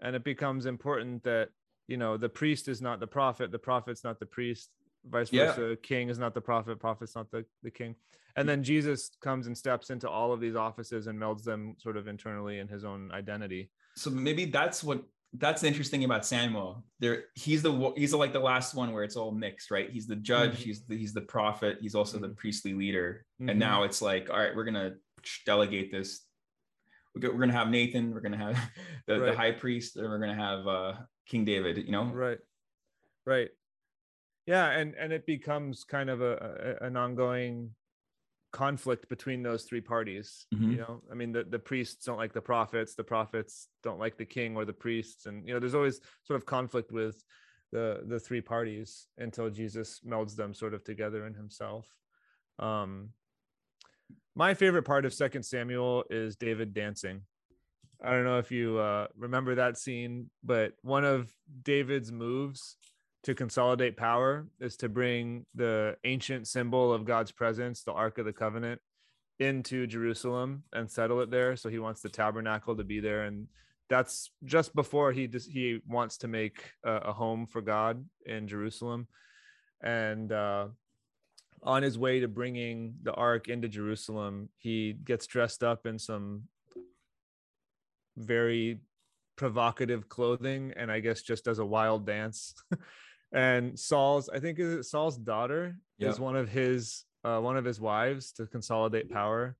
and 0.00 0.16
it 0.16 0.24
becomes 0.24 0.64
important 0.66 1.22
that 1.24 1.50
you 1.88 1.96
know 1.98 2.16
the 2.16 2.28
priest 2.28 2.68
is 2.68 2.80
not 2.80 3.00
the 3.00 3.06
prophet, 3.06 3.50
the 3.50 3.58
prophet's 3.58 4.04
not 4.04 4.18
the 4.18 4.26
priest, 4.26 4.70
vice 5.04 5.30
Yeah. 5.32 5.52
versa. 5.52 5.76
King 5.76 6.08
is 6.08 6.18
not 6.18 6.32
the 6.34 6.40
prophet, 6.40 6.78
prophet's 6.78 7.14
not 7.16 7.30
the 7.30 7.44
the 7.62 7.70
king, 7.70 7.96
and 8.36 8.48
then 8.48 8.62
Jesus 8.62 9.10
comes 9.20 9.46
and 9.46 9.56
steps 9.58 9.90
into 9.90 10.08
all 10.08 10.32
of 10.32 10.40
these 10.40 10.54
offices 10.56 11.06
and 11.06 11.18
melds 11.18 11.42
them 11.44 11.74
sort 11.78 11.96
of 11.98 12.06
internally 12.08 12.60
in 12.60 12.68
his 12.68 12.84
own 12.84 13.10
identity. 13.12 13.70
So 13.96 14.10
maybe 14.10 14.44
that's 14.46 14.82
what 14.84 15.02
that's 15.34 15.62
interesting 15.62 16.02
about 16.04 16.26
Samuel. 16.26 16.84
There, 16.98 17.24
he's 17.34 17.62
the 17.62 17.92
he's 17.96 18.12
like 18.12 18.32
the 18.32 18.40
last 18.40 18.74
one 18.74 18.92
where 18.92 19.04
it's 19.04 19.16
all 19.16 19.30
mixed, 19.30 19.70
right? 19.70 19.88
He's 19.90 20.06
the 20.08 20.16
judge, 20.16 20.52
Mhm. 20.58 20.64
he's 20.64 20.84
the 20.86 20.96
he's 20.96 21.12
the 21.14 21.20
prophet, 21.22 21.78
he's 21.80 21.94
also 21.94 22.18
the 22.18 22.28
Mhm. 22.30 22.36
priestly 22.36 22.74
leader, 22.74 23.24
Mhm. 23.40 23.50
and 23.50 23.58
now 23.60 23.84
it's 23.84 24.02
like, 24.02 24.28
all 24.30 24.38
right, 24.38 24.54
we're 24.56 24.64
gonna 24.64 24.96
delegate 25.46 25.90
this. 25.92 26.26
We're 27.14 27.32
gonna 27.32 27.52
have 27.52 27.68
Nathan, 27.70 28.12
we're 28.12 28.20
gonna 28.20 28.36
have 28.38 28.54
the, 29.06 29.18
the 29.18 29.36
high 29.36 29.52
priest, 29.52 29.96
and 29.96 30.08
we're 30.08 30.18
gonna 30.18 30.34
have 30.34 30.66
uh, 30.66 30.94
King 31.26 31.44
David. 31.44 31.76
You 31.78 31.92
know, 31.92 32.04
right 32.06 32.38
right 33.26 33.50
yeah 34.46 34.70
and 34.70 34.94
and 34.94 35.12
it 35.12 35.26
becomes 35.26 35.84
kind 35.84 36.08
of 36.08 36.22
a, 36.22 36.78
a 36.80 36.86
an 36.86 36.96
ongoing 36.96 37.74
conflict 38.52 39.08
between 39.08 39.42
those 39.42 39.64
three 39.64 39.80
parties 39.80 40.46
Mhm. 40.52 40.70
you 40.72 40.76
know? 40.78 41.02
I 41.10 41.14
mean 41.14 41.32
the, 41.32 41.44
the 41.44 41.58
priests 41.58 42.04
don't 42.04 42.16
like 42.18 42.32
the 42.32 42.40
prophets 42.42 42.94
the 42.94 43.04
prophets 43.04 43.68
don't 43.82 43.98
like 43.98 44.16
the 44.16 44.24
king 44.26 44.56
or 44.56 44.64
the 44.64 44.72
priests 44.72 45.26
and 45.26 45.46
you 45.46 45.54
know 45.54 45.60
there's 45.60 45.74
always 45.74 46.00
sort 46.24 46.36
of 46.36 46.46
conflict 46.46 46.90
with 46.92 47.22
the 47.72 48.02
the 48.06 48.18
three 48.18 48.40
parties 48.40 49.06
until 49.18 49.48
jesus 49.50 50.00
melds 50.04 50.34
them 50.34 50.52
sort 50.52 50.74
of 50.74 50.82
together 50.82 51.26
in 51.26 51.34
himself. 51.34 51.86
Um 52.58 53.12
my 54.34 54.54
favorite 54.54 54.84
part 54.84 55.04
of 55.04 55.12
second 55.14 55.44
samuel 55.44 56.04
is 56.10 56.36
david 56.36 56.74
dancing. 56.74 57.22
I 58.02 58.10
don't 58.12 58.24
know 58.24 58.38
if 58.38 58.50
you 58.50 58.78
uh, 58.78 59.08
remember 59.16 59.56
that 59.56 59.76
scene, 59.76 60.30
but 60.42 60.72
one 60.80 61.04
of 61.04 61.30
David's 61.62 62.10
moves 62.10 62.76
to 63.24 63.34
consolidate 63.34 63.96
power 63.96 64.46
is 64.60 64.76
to 64.78 64.88
bring 64.88 65.44
the 65.54 65.96
ancient 66.04 66.48
symbol 66.48 66.92
of 66.92 67.04
God's 67.04 67.32
presence, 67.32 67.82
the 67.82 67.92
Ark 67.92 68.18
of 68.18 68.24
the 68.24 68.32
Covenant, 68.32 68.80
into 69.38 69.86
Jerusalem 69.86 70.64
and 70.72 70.90
settle 70.90 71.20
it 71.20 71.30
there. 71.30 71.56
So 71.56 71.68
he 71.68 71.78
wants 71.78 72.00
the 72.00 72.08
tabernacle 72.08 72.76
to 72.76 72.84
be 72.84 73.00
there, 73.00 73.24
and 73.24 73.48
that's 73.88 74.30
just 74.44 74.74
before 74.74 75.12
he 75.12 75.26
just 75.26 75.50
he 75.50 75.80
wants 75.86 76.18
to 76.18 76.28
make 76.28 76.72
a, 76.84 76.92
a 76.96 77.12
home 77.12 77.46
for 77.46 77.60
God 77.60 78.04
in 78.24 78.48
Jerusalem, 78.48 79.06
and 79.82 80.32
uh, 80.32 80.68
on 81.62 81.82
his 81.82 81.98
way 81.98 82.20
to 82.20 82.28
bringing 82.28 82.94
the 83.02 83.12
ark 83.12 83.48
into 83.48 83.68
Jerusalem, 83.68 84.48
he 84.56 84.92
gets 84.92 85.26
dressed 85.26 85.62
up 85.62 85.86
in 85.86 85.98
some 85.98 86.44
very 88.16 88.80
provocative 89.36 90.08
clothing 90.08 90.72
and 90.76 90.90
I 90.90 91.00
guess 91.00 91.22
just 91.22 91.44
does 91.44 91.58
a 91.58 91.64
wild 91.64 92.06
dance. 92.06 92.54
and 93.32 93.78
Saul's, 93.78 94.28
I 94.28 94.38
think 94.40 94.58
is 94.58 94.72
it 94.74 94.84
Saul's 94.84 95.16
daughter 95.16 95.76
Yeah. 95.98 96.08
is 96.08 96.18
one 96.20 96.36
of 96.36 96.48
his 96.48 97.04
uh, 97.24 97.38
one 97.40 97.56
of 97.56 97.64
his 97.64 97.80
wives 97.80 98.32
to 98.32 98.46
consolidate 98.46 99.10
power. 99.10 99.56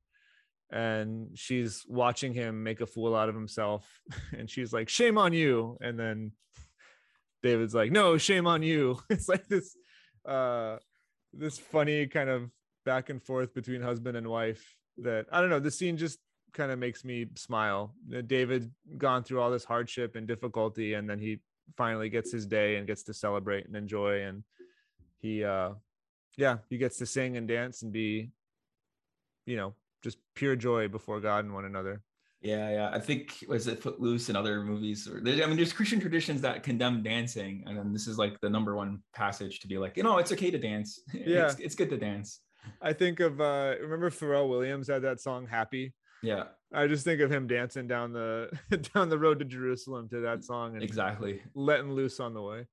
And 0.72 1.30
she's 1.35 1.85
watching 1.88 2.33
him 2.33 2.62
make 2.62 2.80
a 2.80 2.87
fool 2.87 3.14
out 3.16 3.28
of 3.28 3.35
himself. 3.35 3.85
And 4.38 4.48
she's 4.48 4.72
like, 4.72 4.88
shame 4.88 5.18
on 5.18 5.33
you. 5.33 5.76
And 5.80 5.98
then 5.98 6.33
David's 7.42 7.74
like, 7.74 7.90
no, 7.90 8.18
shame 8.18 8.46
on 8.46 8.62
you. 8.62 8.98
It's 9.11 9.28
like 9.28 9.46
this 9.48 9.76
uh 10.24 10.76
this 11.33 11.59
funny 11.59 12.06
kind 12.06 12.28
of 12.28 12.50
back 12.85 13.09
and 13.11 13.22
forth 13.22 13.54
between 13.54 13.80
husband 13.83 14.16
and 14.16 14.26
wife 14.28 14.76
that 14.98 15.26
I 15.33 15.40
don't 15.40 15.50
know. 15.50 15.61
The 15.61 15.70
scene 15.70 15.96
just 15.96 16.18
kind 16.52 16.72
of 16.72 16.78
makes 16.78 17.04
me 17.04 17.26
smile. 17.37 17.94
David 18.26 18.70
gone 18.98 19.22
through 19.22 19.40
all 19.40 19.50
this 19.50 19.64
hardship 19.64 20.16
and 20.16 20.26
difficulty, 20.26 20.94
and 20.94 21.09
then 21.09 21.18
he 21.20 21.40
finally 21.76 22.09
gets 22.09 22.33
his 22.33 22.46
day 22.46 22.76
and 22.76 22.87
gets 22.87 23.02
to 23.04 23.14
celebrate 23.14 23.66
and 23.66 23.76
enjoy. 23.76 24.22
And 24.22 24.44
he, 25.18 25.44
uh, 25.44 25.70
yeah, 26.37 26.59
he 26.68 26.78
gets 26.78 26.98
to 26.98 27.06
sing 27.06 27.37
and 27.37 27.46
dance 27.48 27.83
and 27.83 27.92
be, 27.92 28.30
you 29.46 29.56
know, 29.56 29.74
just 30.02 30.18
pure 30.35 30.56
joy 30.56 30.88
before 30.88 31.20
God 31.20 31.44
and 31.44 31.54
one 31.54 31.64
another. 31.64 32.02
Yeah, 32.40 32.70
yeah. 32.70 32.90
I 32.92 32.98
think 32.98 33.44
was 33.48 33.66
it 33.66 33.83
Footloose 33.83 34.28
and 34.28 34.38
other 34.38 34.62
movies. 34.62 35.06
Or 35.06 35.18
I 35.18 35.46
mean, 35.46 35.56
there's 35.56 35.74
Christian 35.74 36.00
traditions 36.00 36.40
that 36.40 36.62
condemn 36.62 37.02
dancing, 37.02 37.64
and 37.66 37.76
then 37.76 37.92
this 37.92 38.06
is 38.06 38.16
like 38.16 38.40
the 38.40 38.48
number 38.48 38.74
one 38.74 39.02
passage 39.14 39.61
to 39.61 39.68
be 39.68 39.76
like, 39.76 39.96
you 39.96 40.02
know, 40.02 40.18
it's 40.18 40.33
okay 40.33 40.50
to 40.50 40.59
dance. 40.59 41.00
Yeah. 41.12 41.46
it's, 41.46 41.61
it's 41.61 41.74
good 41.74 41.90
to 41.90 41.98
dance. 41.98 42.40
I 42.80 42.92
think 42.92 43.20
of 43.20 43.40
uh 43.40 43.74
remember 43.80 44.11
Pharrell 44.11 44.48
Williams 44.48 44.88
had 44.88 45.02
that 45.02 45.20
song 45.20 45.46
Happy. 45.46 45.92
Yeah, 46.22 46.44
I 46.72 46.87
just 46.87 47.04
think 47.04 47.20
of 47.20 47.30
him 47.33 47.46
dancing 47.46 47.87
down 47.87 48.12
the 48.12 48.50
down 48.94 49.09
the 49.09 49.18
road 49.18 49.38
to 49.38 49.44
Jerusalem 49.44 50.09
to 50.11 50.20
that 50.20 50.44
song 50.44 50.74
and 50.74 50.83
exactly. 50.83 51.42
letting 51.54 51.92
loose 51.92 52.20
on 52.20 52.35
the 52.35 52.42
way. 52.42 52.66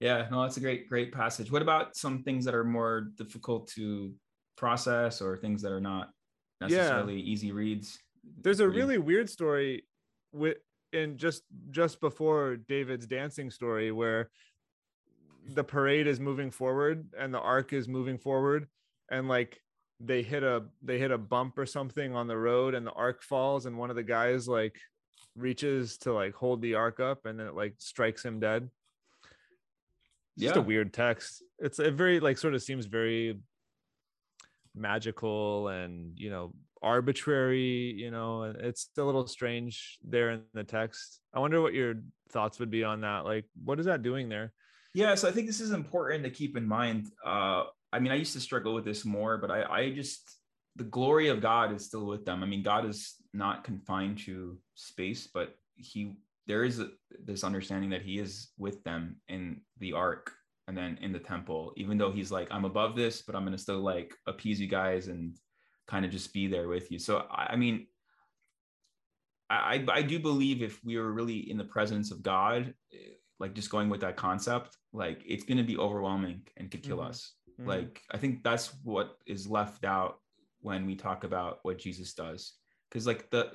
Yeah, 0.00 0.28
no, 0.30 0.42
that's 0.42 0.56
a 0.58 0.60
great, 0.60 0.88
great 0.88 1.12
passage. 1.12 1.50
What 1.50 1.62
about 1.62 1.96
some 1.96 2.22
things 2.22 2.44
that 2.44 2.54
are 2.54 2.62
more 2.64 3.08
difficult 3.16 3.68
to 3.70 4.14
process, 4.56 5.20
or 5.20 5.36
things 5.36 5.62
that 5.62 5.72
are 5.72 5.80
not 5.80 6.10
Yeah. 6.60 6.66
necessarily 6.68 7.20
easy 7.20 7.50
reads? 7.52 7.98
There's 8.42 8.60
a 8.60 8.68
really 8.68 8.98
weird 8.98 9.28
story 9.30 9.84
with 10.32 10.58
in 10.92 11.16
just 11.18 11.42
just 11.70 12.00
before 12.00 12.56
David's 12.56 13.06
dancing 13.06 13.50
story 13.50 13.90
where 13.92 14.30
the 15.54 15.64
parade 15.64 16.06
is 16.06 16.20
moving 16.20 16.50
forward 16.50 17.08
and 17.18 17.32
the 17.32 17.40
ark 17.40 17.72
is 17.72 17.88
moving 17.88 18.18
forward 18.18 18.68
and 19.10 19.28
like 19.28 19.60
they 20.00 20.22
hit 20.22 20.42
a 20.42 20.64
they 20.82 20.98
hit 20.98 21.10
a 21.10 21.18
bump 21.18 21.58
or 21.58 21.66
something 21.66 22.14
on 22.14 22.26
the 22.26 22.36
road 22.36 22.74
and 22.74 22.86
the 22.86 22.92
ark 22.92 23.22
falls 23.22 23.66
and 23.66 23.76
one 23.76 23.90
of 23.90 23.96
the 23.96 24.02
guys 24.02 24.46
like 24.46 24.76
reaches 25.34 25.98
to 25.98 26.12
like 26.12 26.34
hold 26.34 26.62
the 26.62 26.74
ark 26.74 27.00
up 27.00 27.26
and 27.26 27.38
then 27.38 27.46
it 27.46 27.54
like 27.54 27.74
strikes 27.78 28.24
him 28.24 28.40
dead. 28.40 28.68
It's 30.36 30.44
just 30.44 30.56
a 30.56 30.62
weird 30.62 30.92
text. 30.92 31.42
It's 31.58 31.80
a 31.80 31.90
very 31.90 32.20
like 32.20 32.38
sort 32.38 32.54
of 32.54 32.62
seems 32.62 32.86
very 32.86 33.40
magical 34.74 35.66
and 35.68 36.12
you 36.16 36.30
know 36.30 36.52
arbitrary 36.80 37.92
you 37.96 38.12
know 38.12 38.42
and 38.42 38.60
it's 38.60 38.90
a 38.98 39.02
little 39.02 39.26
strange 39.26 39.98
there 40.06 40.30
in 40.30 40.42
the 40.54 40.62
text 40.62 41.18
i 41.34 41.40
wonder 41.40 41.60
what 41.60 41.74
your 41.74 41.94
thoughts 42.30 42.60
would 42.60 42.70
be 42.70 42.84
on 42.84 43.00
that 43.00 43.24
like 43.24 43.44
what 43.64 43.80
is 43.80 43.86
that 43.86 44.04
doing 44.04 44.28
there 44.28 44.52
Yeah, 44.94 45.14
so 45.14 45.28
I 45.28 45.32
think 45.32 45.46
this 45.46 45.60
is 45.60 45.72
important 45.72 46.24
to 46.24 46.30
keep 46.30 46.56
in 46.56 46.66
mind. 46.66 47.06
Uh, 47.24 47.64
I 47.92 47.98
mean, 47.98 48.12
I 48.12 48.16
used 48.16 48.34
to 48.34 48.40
struggle 48.40 48.74
with 48.74 48.84
this 48.84 49.04
more, 49.04 49.38
but 49.38 49.50
I, 49.50 49.62
I 49.64 49.90
just 49.90 50.36
the 50.76 50.84
glory 50.84 51.28
of 51.28 51.40
God 51.40 51.72
is 51.72 51.84
still 51.84 52.06
with 52.06 52.24
them. 52.24 52.42
I 52.42 52.46
mean, 52.46 52.62
God 52.62 52.86
is 52.86 53.14
not 53.32 53.64
confined 53.64 54.18
to 54.26 54.58
space, 54.74 55.26
but 55.32 55.54
He 55.76 56.14
there 56.46 56.64
is 56.64 56.80
a, 56.80 56.88
this 57.24 57.44
understanding 57.44 57.90
that 57.90 58.02
He 58.02 58.18
is 58.18 58.48
with 58.58 58.82
them 58.84 59.16
in 59.28 59.60
the 59.78 59.92
ark 59.92 60.32
and 60.66 60.76
then 60.76 60.98
in 61.00 61.12
the 61.12 61.18
temple. 61.18 61.72
Even 61.76 61.98
though 61.98 62.12
He's 62.12 62.30
like, 62.30 62.48
I'm 62.50 62.64
above 62.64 62.94
this, 62.96 63.22
but 63.22 63.34
I'm 63.34 63.44
gonna 63.44 63.58
still 63.58 63.80
like 63.80 64.14
appease 64.26 64.60
you 64.60 64.66
guys 64.68 65.08
and 65.08 65.36
kind 65.86 66.04
of 66.04 66.10
just 66.10 66.32
be 66.34 66.46
there 66.46 66.68
with 66.68 66.90
you. 66.92 66.98
So 66.98 67.26
I, 67.30 67.52
I 67.52 67.56
mean, 67.56 67.86
I, 69.50 69.82
I 69.90 70.02
do 70.02 70.18
believe 70.18 70.62
if 70.62 70.84
we 70.84 70.98
were 70.98 71.10
really 71.12 71.50
in 71.50 71.56
the 71.56 71.64
presence 71.64 72.10
of 72.10 72.22
God, 72.22 72.74
eh, 72.92 73.14
like 73.40 73.54
just 73.54 73.70
going 73.70 73.88
with 73.88 74.02
that 74.02 74.16
concept, 74.16 74.76
like 74.92 75.22
it's 75.26 75.44
going 75.44 75.56
to 75.58 75.64
be 75.64 75.78
overwhelming 75.78 76.42
and 76.58 76.70
could 76.70 76.82
kill 76.82 76.98
Mhm. 76.98 77.08
us. 77.08 77.32
Like 77.66 78.02
I 78.10 78.18
think 78.18 78.42
that's 78.44 78.72
what 78.84 79.18
is 79.26 79.46
left 79.46 79.84
out 79.84 80.20
when 80.60 80.86
we 80.86 80.94
talk 80.94 81.24
about 81.24 81.58
what 81.62 81.78
Jesus 81.78 82.14
does, 82.14 82.54
because 82.88 83.06
like 83.06 83.30
the 83.30 83.52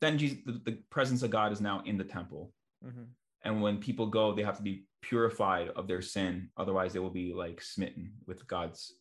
then 0.00 0.16
Jesus, 0.18 0.38
the, 0.46 0.60
the 0.64 0.78
presence 0.90 1.22
of 1.22 1.30
God 1.30 1.52
is 1.52 1.60
now 1.60 1.82
in 1.84 1.98
the 1.98 2.04
temple, 2.04 2.52
Mhm. 2.84 3.06
and 3.42 3.62
when 3.62 3.78
people 3.78 4.06
go, 4.06 4.32
they 4.34 4.42
have 4.42 4.56
to 4.56 4.62
be 4.62 4.86
purified 5.02 5.68
of 5.70 5.86
their 5.86 6.00
sin, 6.02 6.50
otherwise 6.56 6.92
they 6.92 6.98
will 7.00 7.10
be 7.10 7.32
like 7.34 7.60
smitten 7.62 8.12
with 8.26 8.46
God's 8.46 8.96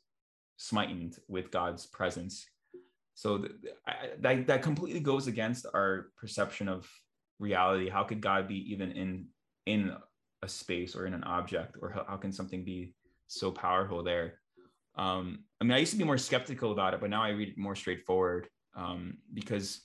smitened 0.58 1.18
with 1.28 1.52
God's 1.52 1.86
presence. 1.88 2.46
So 3.16 3.40
th- 3.40 3.52
I, 3.88 4.12
that 4.20 4.48
that 4.48 4.62
completely 4.62 5.00
goes 5.00 5.28
against 5.28 5.66
our 5.74 6.12
perception 6.18 6.68
of 6.68 6.90
reality. 7.40 7.90
How 7.90 8.04
could 8.04 8.22
God 8.22 8.48
be 8.48 8.60
even 8.74 8.92
in 8.92 9.28
in 9.66 9.96
a 10.42 10.48
space 10.50 10.96
or 10.96 11.06
in 11.06 11.14
an 11.14 11.24
object, 11.24 11.78
or 11.82 11.90
how, 11.90 12.04
how 12.08 12.18
can 12.18 12.32
something 12.34 12.66
be 12.66 12.94
so 13.28 13.52
powerful 13.52 14.04
there? 14.04 14.40
Um, 14.96 15.46
I 15.60 15.64
mean, 15.64 15.74
I 15.74 15.80
used 15.80 15.92
to 15.94 15.98
be 15.98 16.04
more 16.04 16.18
skeptical 16.18 16.72
about 16.72 16.94
it, 16.94 17.02
but 17.02 17.10
now 17.10 17.24
I 17.24 17.30
read 17.30 17.50
it 17.50 17.58
more 17.58 17.76
straightforward 17.76 18.48
um, 18.76 19.18
because 19.34 19.82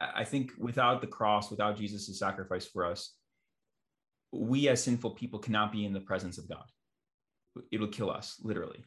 I 0.00 0.24
think 0.24 0.52
without 0.58 1.00
the 1.00 1.06
cross, 1.06 1.50
without 1.50 1.76
Jesus' 1.78 2.18
sacrifice 2.18 2.66
for 2.66 2.84
us, 2.84 3.14
we 4.32 4.68
as 4.68 4.82
sinful 4.82 5.12
people 5.12 5.38
cannot 5.38 5.72
be 5.72 5.84
in 5.86 5.92
the 5.94 6.00
presence 6.00 6.36
of 6.38 6.48
God. 6.48 6.64
It'll 7.72 7.88
kill 7.88 8.10
us, 8.10 8.36
literally. 8.42 8.84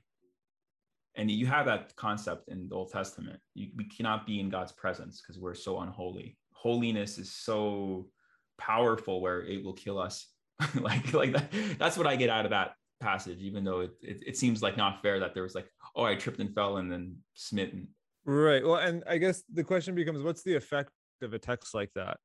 and 1.15 1.32
you 1.32 1.47
have 1.47 1.65
that 1.65 1.95
concept 1.95 2.49
in 2.49 2.69
the 2.69 2.75
Old 2.75 2.91
Testament. 2.91 3.39
You, 3.56 3.69
we 3.75 3.86
cannot 3.86 4.25
be 4.25 4.39
in 4.39 4.49
God's 4.49 4.71
presence 4.71 5.21
because 5.21 5.39
we're 5.41 5.56
so 5.56 5.80
unholy. 5.80 6.38
Holiness 6.54 7.17
is 7.17 7.32
so 7.32 8.10
powerful 8.58 9.21
where 9.21 9.41
it 9.43 9.63
will 9.63 9.73
kill 9.73 9.99
us. 9.99 10.28
like 10.82 11.13
like 11.13 11.34
that. 11.34 11.52
That's 11.80 11.97
what 11.97 12.08
I 12.08 12.15
get 12.15 12.30
out 12.30 12.45
of 12.45 12.52
that 12.52 12.73
passage, 12.99 13.39
even 13.39 13.63
though 13.63 13.81
it, 13.81 13.91
it, 14.01 14.23
it 14.27 14.38
seems 14.38 14.62
like 14.62 14.77
not 14.77 15.01
fair 15.01 15.19
that 15.19 15.33
there 15.33 15.43
was 15.43 15.55
like, 15.55 15.67
oh, 15.95 16.03
I 16.03 16.15
tripped 16.15 16.39
and 16.39 16.53
fell 16.53 16.77
and 16.77 16.91
then 16.91 17.17
smitten. 17.33 17.88
Right. 18.25 18.63
Well, 18.63 18.75
and 18.75 19.03
I 19.07 19.17
guess 19.17 19.43
the 19.51 19.63
question 19.63 19.95
becomes, 19.95 20.21
what's 20.21 20.43
the 20.43 20.55
effect 20.55 20.91
of 21.21 21.33
a 21.33 21.39
text 21.39 21.73
like 21.73 21.91
that? 21.95 22.17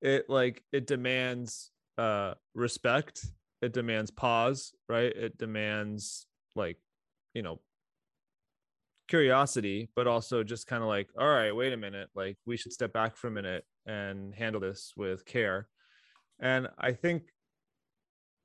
It 0.00 0.26
like 0.28 0.62
it 0.72 0.86
demands 0.86 1.70
uh 1.96 2.34
respect. 2.54 3.26
It 3.60 3.72
demands 3.72 4.10
pause. 4.10 4.72
Right. 4.88 5.12
It 5.14 5.36
demands 5.38 6.26
like 6.54 6.76
you 7.34 7.42
know 7.42 7.60
curiosity 9.08 9.88
but 9.96 10.06
also 10.06 10.44
just 10.44 10.66
kind 10.66 10.82
of 10.82 10.88
like 10.88 11.08
all 11.18 11.26
right 11.26 11.56
wait 11.56 11.72
a 11.72 11.76
minute 11.76 12.08
like 12.14 12.36
we 12.46 12.58
should 12.58 12.72
step 12.72 12.92
back 12.92 13.16
for 13.16 13.28
a 13.28 13.30
minute 13.30 13.64
and 13.86 14.34
handle 14.34 14.60
this 14.60 14.92
with 14.98 15.24
care 15.24 15.66
and 16.40 16.68
i 16.78 16.92
think 16.92 17.22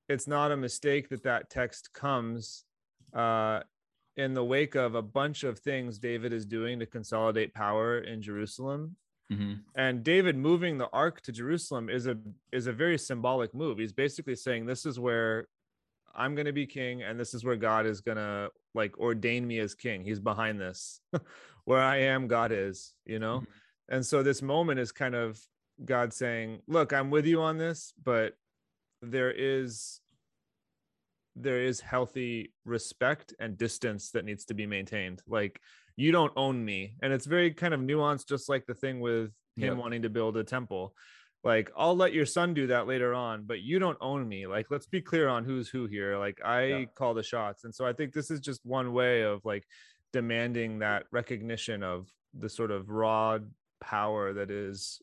it's 0.09 0.27
not 0.27 0.51
a 0.51 0.57
mistake 0.57 1.09
that 1.09 1.23
that 1.23 1.49
text 1.49 1.93
comes 1.93 2.65
uh, 3.13 3.61
in 4.17 4.33
the 4.33 4.43
wake 4.43 4.75
of 4.75 4.95
a 4.95 5.01
bunch 5.01 5.43
of 5.43 5.59
things 5.59 5.97
david 5.97 6.33
is 6.33 6.45
doing 6.45 6.79
to 6.79 6.85
consolidate 6.85 7.53
power 7.53 7.99
in 7.99 8.21
jerusalem. 8.21 8.95
Mm-hmm. 9.31 9.53
and 9.75 10.03
david 10.03 10.35
moving 10.35 10.77
the 10.77 10.89
ark 10.91 11.21
to 11.21 11.31
jerusalem 11.31 11.89
is 11.89 12.07
a 12.07 12.17
is 12.51 12.67
a 12.67 12.73
very 12.73 12.97
symbolic 12.97 13.53
move. 13.53 13.77
He's 13.77 13.93
basically 13.93 14.35
saying 14.35 14.65
this 14.65 14.85
is 14.85 14.99
where 14.99 15.47
i'm 16.13 16.35
going 16.35 16.45
to 16.45 16.53
be 16.53 16.67
king 16.67 17.01
and 17.01 17.19
this 17.19 17.33
is 17.33 17.43
where 17.43 17.55
god 17.55 17.85
is 17.85 18.01
going 18.01 18.17
to 18.17 18.49
like 18.75 18.97
ordain 18.99 19.47
me 19.47 19.59
as 19.59 19.75
king. 19.75 20.03
He's 20.03 20.19
behind 20.19 20.59
this. 20.59 20.99
Where 21.65 21.79
i 21.79 21.97
am 21.97 22.27
god 22.27 22.51
is 22.51 22.93
you 23.05 23.19
know? 23.19 23.37
Mm-hmm. 23.37 23.95
and 23.95 24.05
so 24.05 24.21
this 24.21 24.41
moment 24.41 24.81
is 24.81 24.91
kind 24.91 25.15
of 25.15 25.39
god 25.85 26.13
saying 26.13 26.61
look 26.67 26.91
i'm 26.91 27.09
with 27.09 27.25
you 27.25 27.41
on 27.41 27.57
this 27.57 27.93
but 28.03 28.33
there 29.03 29.31
is 29.31 29.99
there 31.35 31.63
is 31.63 31.79
healthy 31.79 32.53
respect 32.63 33.33
and 33.39 33.57
distance 33.57 34.11
that 34.11 34.23
needs 34.23 34.45
to 34.45 34.53
be 34.53 34.67
maintained. 34.67 35.21
Like 35.27 35.59
you 35.95 36.11
don't 36.11 36.33
own 36.35 36.63
me. 36.63 36.95
And 37.01 37.11
it's 37.11 37.25
very 37.25 37.51
kind 37.51 37.73
of 37.73 37.79
nuanced 37.79 38.27
just 38.27 38.49
like 38.49 38.65
the 38.65 38.75
thing 38.75 38.99
with 38.99 39.31
him 39.55 39.63
yep. 39.63 39.77
wanting 39.77 40.03
to 40.03 40.09
build 40.09 40.37
a 40.37 40.43
temple. 40.43 40.93
Like 41.43 41.71
i'll 41.75 41.95
let 41.95 42.13
your 42.13 42.25
son 42.25 42.53
do 42.53 42.67
that 42.67 42.87
later 42.87 43.13
on 43.13 43.43
but 43.45 43.61
you 43.61 43.79
don't 43.79 43.97
own 43.99 44.27
me. 44.27 44.47
Like 44.47 44.67
let's 44.69 44.85
be 44.85 45.01
clear 45.01 45.27
on 45.27 45.43
who's 45.43 45.69
who 45.69 45.87
here. 45.87 46.17
Like 46.17 46.39
i 46.45 46.63
yeah. 46.65 46.85
call 46.95 47.13
the 47.13 47.23
shots. 47.23 47.63
And 47.63 47.73
so 47.73 47.85
i 47.85 47.93
think 47.93 48.13
this 48.13 48.31
is 48.31 48.39
just 48.39 48.61
one 48.63 48.93
way 48.93 49.21
of 49.21 49.43
like 49.43 49.65
demanding 50.13 50.79
that 50.79 51.05
recognition 51.11 51.81
of 51.81 52.07
the 52.37 52.49
sort 52.49 52.71
of 52.71 52.89
raw 52.89 53.39
power 53.81 54.33
that 54.33 54.49
is 54.49 55.01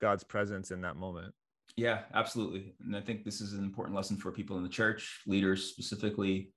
god's 0.00 0.24
presence 0.24 0.70
in 0.70 0.80
that 0.80 0.96
moment 0.96 1.32
yeah 1.76 2.00
absolutely. 2.14 2.74
And 2.84 2.96
i 2.96 3.00
think 3.00 3.24
this 3.24 3.40
is 3.40 3.52
an 3.52 3.64
important 3.64 3.96
lesson 3.96 4.16
for 4.16 4.32
people 4.32 4.56
in 4.56 4.62
the 4.62 4.68
church 4.68 5.20
leaders 5.26 5.64
specifically. 5.64 6.52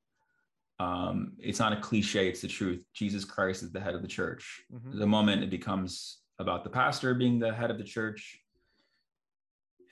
Um, 0.79 1.33
it's 1.39 1.59
not 1.59 1.73
a 1.73 1.81
cliche 1.81 2.29
it's 2.29 2.41
the 2.41 2.47
truth. 2.47 2.81
Jesus 2.93 3.25
christ 3.25 3.63
is 3.63 3.71
the 3.71 3.81
head 3.81 3.95
of 3.95 4.01
the 4.01 4.07
church. 4.07 4.63
Mm-hmm. 4.73 4.99
the 4.99 5.07
moment 5.07 5.43
it 5.43 5.49
becomes 5.49 6.19
about 6.39 6.63
the 6.63 6.69
pastor 6.69 7.13
being 7.13 7.39
the 7.39 7.53
head 7.53 7.71
of 7.71 7.77
the 7.77 7.83
church 7.83 8.39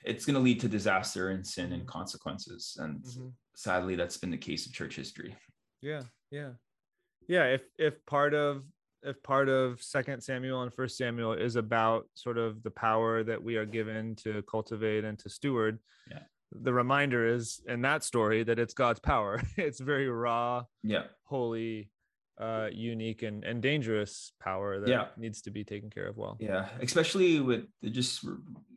it's 0.04 0.24
going 0.24 0.34
to 0.34 0.40
lead 0.40 0.60
to 0.60 0.68
disaster 0.68 1.30
and 1.30 1.46
sin 1.46 1.72
and 1.72 1.86
consequences. 1.86 2.78
And 2.80 3.02
mm-hmm. 3.02 3.28
sadly 3.54 3.96
that's 3.96 4.16
been 4.16 4.30
the 4.30 4.38
case 4.38 4.66
of 4.66 4.72
church 4.72 4.96
history. 4.96 5.36
Yeah 5.82 6.02
yeah. 6.30 6.52
Yeah 7.26 7.44
if 7.44 7.62
if 7.78 7.94
part 8.06 8.34
of 8.34 8.64
if 9.02 9.22
part 9.22 9.48
of 9.48 9.82
second 9.82 10.20
samuel 10.20 10.62
and 10.62 10.72
first 10.72 10.96
samuel 10.96 11.32
is 11.32 11.56
about 11.56 12.06
sort 12.14 12.38
of 12.38 12.62
the 12.62 12.70
power 12.70 13.22
that 13.22 13.42
we 13.42 13.56
are 13.56 13.66
given 13.66 14.14
to 14.16 14.42
cultivate 14.50 15.04
and 15.04 15.18
to 15.18 15.28
steward 15.28 15.78
yeah 16.10 16.20
the 16.62 16.72
reminder 16.72 17.26
is 17.26 17.60
in 17.68 17.82
that 17.82 18.02
story 18.02 18.42
that 18.42 18.58
it's 18.58 18.74
god's 18.74 19.00
power 19.00 19.40
it's 19.56 19.80
very 19.80 20.08
raw 20.08 20.64
yeah 20.82 21.04
holy 21.24 21.90
uh, 22.40 22.68
unique 22.72 23.22
and, 23.22 23.44
and 23.44 23.62
dangerous 23.62 24.32
power 24.40 24.80
that 24.80 24.88
yeah. 24.88 25.06
needs 25.16 25.42
to 25.42 25.50
be 25.50 25.64
taken 25.64 25.90
care 25.90 26.06
of 26.06 26.16
well. 26.16 26.36
Yeah, 26.38 26.68
especially 26.80 27.40
with 27.40 27.64
just 27.82 28.24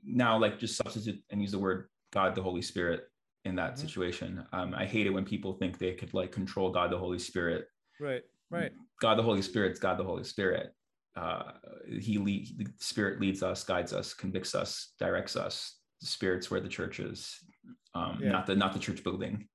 now, 0.04 0.38
like 0.38 0.60
just 0.60 0.76
substitute 0.76 1.22
and 1.30 1.42
use 1.42 1.52
the 1.52 1.60
word 1.60 1.88
God, 2.12 2.36
the 2.36 2.42
Holy 2.42 2.62
Spirit 2.62 3.04
in 3.46 3.56
that 3.56 3.74
mm-hmm. 3.74 3.82
situation. 3.82 4.46
Um, 4.52 4.74
I 4.76 4.86
hate 4.86 5.08
it 5.08 5.12
when 5.12 5.26
people 5.26 5.54
think 5.54 5.78
they 5.78 5.94
could 5.94 6.14
like 6.14 6.32
control 6.32 6.72
God, 6.72 6.92
the 6.92 6.98
Holy 6.98 7.20
Spirit. 7.20 7.68
Right, 8.00 8.24
right. 8.52 8.72
God, 9.02 9.18
the 9.18 9.24
Holy 9.24 9.42
Spirit's 9.42 9.80
God, 9.80 9.98
the 9.98 10.04
Holy 10.04 10.24
Spirit. 10.24 10.74
Uh, 11.16 11.44
he 12.00 12.18
lead, 12.18 12.58
the 12.58 12.68
Spirit 12.78 13.20
leads 13.20 13.44
us, 13.44 13.64
guides 13.64 13.94
us, 13.94 14.14
convicts 14.14 14.54
us, 14.56 14.94
directs 15.00 15.36
us. 15.36 15.78
The 16.02 16.08
Spirit's 16.08 16.52
where 16.52 16.62
the 16.62 16.70
church 16.70 17.00
is, 17.00 17.38
um, 17.94 18.20
yeah. 18.22 18.32
not 18.32 18.46
the 18.46 18.56
not 18.56 18.74
the 18.74 18.80
church 18.80 19.04
building. 19.04 19.48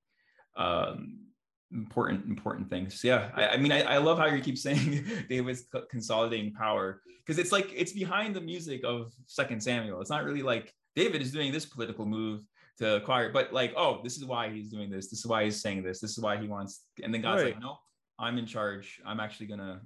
Um, 0.57 1.27
important 1.73 2.25
important 2.27 2.71
things 2.71 3.03
yeah 3.03 3.31
i, 3.35 3.49
I 3.49 3.57
mean 3.57 3.73
I, 3.73 3.83
I, 3.83 3.99
love 3.99 4.19
how 4.19 4.27
you 4.27 4.41
keep 4.41 4.57
saying 4.57 5.05
david's 5.29 5.65
consolidating 5.91 6.53
power 6.53 7.03
because 7.25 7.39
it's 7.39 7.51
like 7.51 7.73
it's 7.75 7.93
behind 7.93 8.37
the 8.37 8.41
music 8.41 8.83
of 8.85 9.13
second 9.27 9.61
samuel 9.61 10.01
it's 10.01 10.11
not 10.11 10.25
really 10.25 10.43
like 10.43 10.73
david 10.95 11.21
is 11.23 11.33
doing 11.33 11.53
this 11.53 11.67
political 11.67 12.07
move 12.07 12.43
to 12.79 12.97
acquire 12.97 13.33
but 13.33 13.53
like 13.53 13.73
oh 13.77 14.01
this 14.05 14.17
is 14.17 14.25
why 14.25 14.49
he's 14.49 14.71
doing 14.71 14.91
this 14.91 15.09
this 15.09 15.19
is 15.19 15.27
why 15.27 15.43
he's 15.43 15.61
saying 15.61 15.83
this 15.83 16.01
this 16.01 16.13
is 16.13 16.21
why 16.21 16.37
he 16.37 16.47
wants 16.47 16.83
and 17.03 17.13
then 17.13 17.21
god's 17.21 17.43
right. 17.43 17.55
like 17.55 17.63
no 17.63 17.79
i'm 18.19 18.39
in 18.39 18.47
charge. 18.47 19.01
I'm 19.05 19.21
actually 19.21 19.47
gonna 19.47 19.81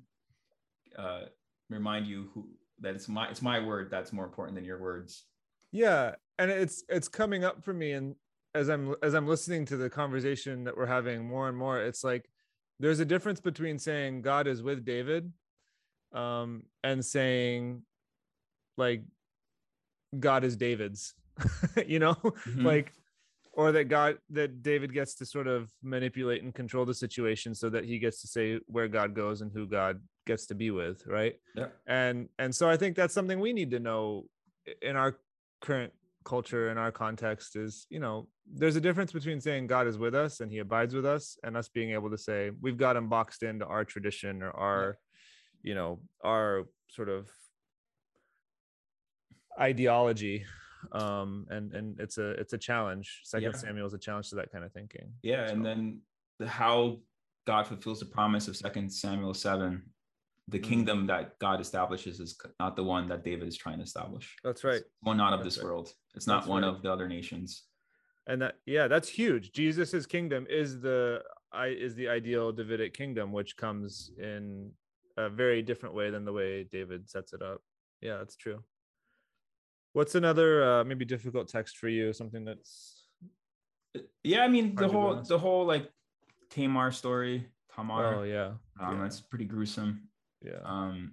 uh 0.98 1.22
remind 1.68 2.06
you 2.06 2.30
who 2.34 2.48
that 2.80 2.94
it's 2.94 3.08
my 3.08 3.28
it's 3.28 3.42
my 3.42 3.58
word 3.58 3.90
that's 3.90 4.12
more 4.12 4.24
important 4.24 4.56
than 4.56 4.64
your 4.64 4.80
words. 4.80 5.24
Yeah 5.72 6.14
and 6.38 6.50
it's 6.50 6.84
it's 6.88 7.08
coming 7.08 7.44
up 7.44 7.62
for 7.62 7.74
me 7.74 7.92
and 7.92 8.14
as 8.54 8.68
I'm 8.68 8.94
as 9.02 9.14
I'm 9.14 9.26
listening 9.26 9.64
to 9.66 9.76
the 9.76 9.90
conversation 9.90 10.64
that 10.64 10.76
we're 10.76 10.86
having 10.86 11.26
more 11.26 11.48
and 11.48 11.56
more, 11.56 11.80
it's 11.80 12.02
like 12.02 12.28
there's 12.78 13.00
a 13.00 13.04
difference 13.04 13.40
between 13.40 13.78
saying 13.78 14.22
God 14.22 14.46
is 14.46 14.62
with 14.62 14.84
David 14.84 15.32
um, 16.12 16.64
and 16.82 17.04
saying 17.04 17.82
like 18.76 19.02
God 20.18 20.44
is 20.44 20.56
David's, 20.56 21.14
you 21.86 21.98
know, 21.98 22.14
mm-hmm. 22.14 22.66
like 22.66 22.92
or 23.52 23.72
that 23.72 23.84
God 23.84 24.18
that 24.30 24.62
David 24.62 24.92
gets 24.92 25.14
to 25.16 25.26
sort 25.26 25.46
of 25.46 25.70
manipulate 25.82 26.42
and 26.42 26.54
control 26.54 26.84
the 26.84 26.94
situation 26.94 27.54
so 27.54 27.68
that 27.70 27.84
he 27.84 27.98
gets 27.98 28.20
to 28.22 28.28
say 28.28 28.60
where 28.66 28.88
God 28.88 29.14
goes 29.14 29.40
and 29.40 29.50
who 29.52 29.66
God 29.66 30.00
gets 30.26 30.46
to 30.46 30.54
be 30.54 30.70
with, 30.70 31.06
right? 31.06 31.34
Yeah. 31.54 31.66
And 31.86 32.28
and 32.38 32.54
so 32.54 32.70
I 32.70 32.76
think 32.76 32.96
that's 32.96 33.14
something 33.14 33.40
we 33.40 33.52
need 33.52 33.70
to 33.72 33.80
know 33.80 34.26
in 34.82 34.96
our 34.96 35.18
current 35.60 35.92
culture 36.24 36.70
in 36.70 36.76
our 36.76 36.92
context 36.92 37.56
is 37.56 37.86
you 37.88 37.98
know 37.98 38.28
there's 38.52 38.76
a 38.76 38.80
difference 38.80 39.10
between 39.10 39.40
saying 39.40 39.66
god 39.66 39.86
is 39.86 39.96
with 39.96 40.14
us 40.14 40.40
and 40.40 40.52
he 40.52 40.58
abides 40.58 40.94
with 40.94 41.06
us 41.06 41.38
and 41.44 41.56
us 41.56 41.68
being 41.68 41.92
able 41.92 42.10
to 42.10 42.18
say 42.18 42.50
we've 42.60 42.76
got 42.76 42.96
him 42.96 43.08
boxed 43.08 43.42
into 43.42 43.64
our 43.64 43.84
tradition 43.84 44.42
or 44.42 44.50
our 44.50 44.98
you 45.62 45.74
know 45.74 45.98
our 46.22 46.64
sort 46.88 47.08
of 47.08 47.28
ideology 49.58 50.44
um 50.92 51.46
and 51.50 51.72
and 51.74 52.00
it's 52.00 52.18
a 52.18 52.30
it's 52.30 52.52
a 52.52 52.58
challenge 52.58 53.20
second 53.24 53.52
yeah. 53.52 53.58
samuel 53.58 53.86
is 53.86 53.94
a 53.94 53.98
challenge 53.98 54.28
to 54.30 54.36
that 54.36 54.50
kind 54.50 54.64
of 54.64 54.72
thinking 54.72 55.12
yeah 55.22 55.46
so. 55.46 55.52
and 55.52 55.64
then 55.64 56.00
the 56.38 56.46
how 56.46 56.98
god 57.46 57.66
fulfills 57.66 58.00
the 58.00 58.06
promise 58.06 58.48
of 58.48 58.56
second 58.56 58.90
samuel 58.90 59.34
7 59.34 59.82
the 60.50 60.58
mm-hmm. 60.58 60.68
kingdom 60.68 61.06
that 61.06 61.38
God 61.38 61.60
establishes 61.60 62.20
is 62.20 62.36
not 62.58 62.76
the 62.76 62.82
one 62.82 63.08
that 63.08 63.24
David 63.24 63.46
is 63.46 63.56
trying 63.56 63.78
to 63.78 63.84
establish. 63.84 64.36
That's 64.42 64.64
right. 64.64 64.76
It's 64.76 64.88
one 65.02 65.16
not 65.16 65.32
of 65.32 65.40
that's 65.40 65.56
this 65.56 65.62
right. 65.62 65.70
world. 65.70 65.92
It's 66.14 66.26
not 66.26 66.40
that's 66.40 66.48
one 66.48 66.62
right. 66.62 66.68
of 66.68 66.82
the 66.82 66.92
other 66.92 67.08
nations. 67.08 67.64
And 68.26 68.42
that 68.42 68.56
yeah, 68.66 68.88
that's 68.88 69.08
huge. 69.08 69.52
Jesus's 69.52 70.06
kingdom 70.06 70.46
is 70.48 70.80
the 70.80 71.22
I 71.52 71.68
is 71.68 71.94
the 71.94 72.08
ideal 72.08 72.52
Davidic 72.52 72.94
kingdom, 72.94 73.32
which 73.32 73.56
comes 73.56 74.10
in 74.18 74.70
a 75.16 75.28
very 75.28 75.62
different 75.62 75.94
way 75.94 76.10
than 76.10 76.24
the 76.24 76.32
way 76.32 76.64
David 76.64 77.08
sets 77.08 77.32
it 77.32 77.42
up. 77.42 77.60
Yeah, 78.00 78.18
that's 78.18 78.36
true. 78.36 78.62
What's 79.92 80.14
another 80.14 80.62
uh, 80.62 80.84
maybe 80.84 81.04
difficult 81.04 81.48
text 81.48 81.78
for 81.78 81.88
you? 81.88 82.12
Something 82.12 82.44
that's 82.44 83.06
yeah, 84.22 84.44
I 84.44 84.48
mean 84.48 84.74
the 84.74 84.88
whole 84.88 85.22
the 85.22 85.38
whole 85.38 85.64
like 85.64 85.90
Tamar 86.50 86.92
story. 86.92 87.48
Tamar. 87.74 88.14
Oh 88.14 88.22
yeah. 88.22 88.52
Um, 88.80 88.96
yeah. 88.96 89.02
that's 89.02 89.20
pretty 89.20 89.44
gruesome 89.44 90.10
yeah 90.42 90.58
um 90.64 91.12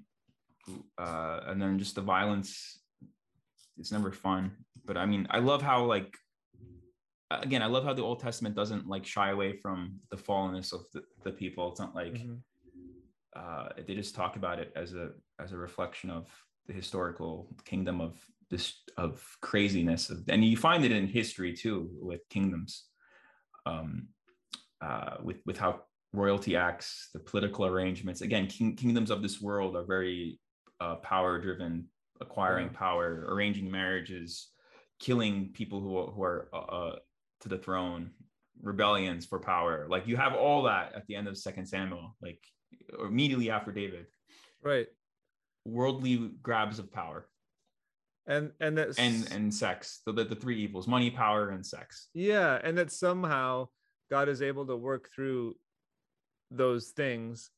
uh 0.97 1.41
and 1.47 1.61
then 1.61 1.79
just 1.79 1.95
the 1.95 2.01
violence 2.01 2.79
it's 3.77 3.91
never 3.91 4.11
fun 4.11 4.51
but 4.85 4.97
i 4.97 5.05
mean 5.05 5.27
i 5.29 5.39
love 5.39 5.61
how 5.61 5.83
like 5.83 6.15
again 7.31 7.61
i 7.61 7.65
love 7.65 7.83
how 7.83 7.93
the 7.93 8.01
old 8.01 8.19
testament 8.19 8.55
doesn't 8.55 8.87
like 8.87 9.05
shy 9.05 9.31
away 9.31 9.53
from 9.53 9.99
the 10.11 10.17
fallenness 10.17 10.73
of 10.73 10.81
the, 10.93 11.03
the 11.23 11.31
people 11.31 11.69
it's 11.69 11.79
not 11.79 11.93
like 11.93 12.13
mm-hmm. 12.13 12.35
uh 13.35 13.69
they 13.85 13.95
just 13.95 14.15
talk 14.15 14.35
about 14.35 14.59
it 14.59 14.71
as 14.75 14.93
a 14.93 15.11
as 15.39 15.51
a 15.51 15.57
reflection 15.57 16.09
of 16.09 16.27
the 16.67 16.73
historical 16.73 17.47
kingdom 17.65 18.01
of 18.01 18.17
this 18.49 18.81
of 18.97 19.23
craziness 19.41 20.09
of, 20.09 20.23
and 20.29 20.43
you 20.43 20.57
find 20.57 20.85
it 20.85 20.91
in 20.91 21.07
history 21.07 21.53
too 21.53 21.89
with 21.99 22.21
kingdoms 22.29 22.85
um 23.65 24.07
uh 24.81 25.17
with 25.21 25.37
with 25.45 25.57
how 25.57 25.81
royalty 26.13 26.55
acts, 26.55 27.09
the 27.13 27.19
political 27.19 27.65
arrangements. 27.65 28.21
Again, 28.21 28.47
king, 28.47 28.75
kingdoms 28.75 29.11
of 29.11 29.21
this 29.21 29.41
world 29.41 29.75
are 29.75 29.83
very 29.83 30.39
uh, 30.79 30.95
power 30.95 31.39
driven, 31.39 31.85
acquiring 32.21 32.69
power, 32.69 33.25
arranging 33.29 33.69
marriages, 33.69 34.49
killing 34.99 35.51
people 35.53 35.79
who, 35.81 36.11
who 36.11 36.23
are 36.23 36.49
uh, 36.53 36.57
uh, 36.57 36.95
to 37.41 37.49
the 37.49 37.57
throne, 37.57 38.11
rebellions 38.61 39.25
for 39.25 39.39
power. 39.39 39.87
Like 39.89 40.07
you 40.07 40.17
have 40.17 40.33
all 40.33 40.63
that 40.63 40.93
at 40.95 41.05
the 41.07 41.15
end 41.15 41.27
of 41.27 41.37
Second 41.37 41.67
Samuel, 41.67 42.15
like 42.21 42.39
or 42.97 43.05
immediately 43.07 43.49
after 43.51 43.71
David. 43.71 44.05
Right. 44.63 44.87
Worldly 45.65 46.31
grabs 46.41 46.79
of 46.79 46.91
power. 46.91 47.27
And 48.27 48.51
and 48.59 48.77
that 48.77 48.99
and 48.99 49.31
and 49.31 49.53
sex. 49.53 50.01
The, 50.05 50.11
the 50.11 50.25
the 50.25 50.35
three 50.35 50.61
evils: 50.61 50.87
money, 50.87 51.09
power, 51.09 51.51
and 51.51 51.65
sex. 51.65 52.09
Yeah, 52.13 52.59
and 52.61 52.77
that 52.77 52.91
somehow 52.91 53.69
God 54.11 54.27
is 54.27 54.41
able 54.41 54.67
to 54.67 54.75
work 54.75 55.09
through 55.15 55.55
those 56.51 56.89
things 56.89 57.49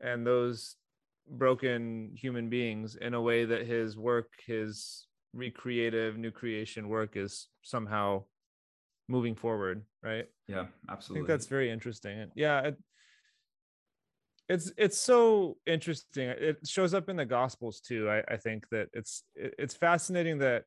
and 0.00 0.26
those 0.26 0.76
broken 1.28 2.10
human 2.14 2.48
beings 2.50 2.96
in 2.96 3.14
a 3.14 3.20
way 3.20 3.44
that 3.46 3.66
his 3.66 3.96
work, 3.96 4.30
his 4.46 5.06
recreative 5.32 6.16
new 6.18 6.30
creation 6.30 6.88
work 6.88 7.16
is 7.16 7.48
somehow 7.62 8.22
moving 9.08 9.34
forward, 9.34 9.82
right? 10.02 10.26
Yeah, 10.48 10.66
absolutely. 10.90 11.20
I 11.20 11.22
think 11.22 11.28
that's 11.28 11.46
very 11.46 11.70
interesting. 11.70 12.30
Yeah, 12.34 12.60
it, 12.60 12.78
it's 14.48 14.72
it's 14.76 14.98
so 14.98 15.56
interesting. 15.66 16.28
It 16.28 16.66
shows 16.66 16.94
up 16.94 17.08
in 17.08 17.16
the 17.16 17.24
Gospels 17.24 17.80
too. 17.80 18.10
I, 18.10 18.22
I 18.34 18.36
think 18.36 18.68
that 18.70 18.88
it's 18.92 19.22
it's 19.36 19.74
fascinating 19.74 20.38
that 20.38 20.64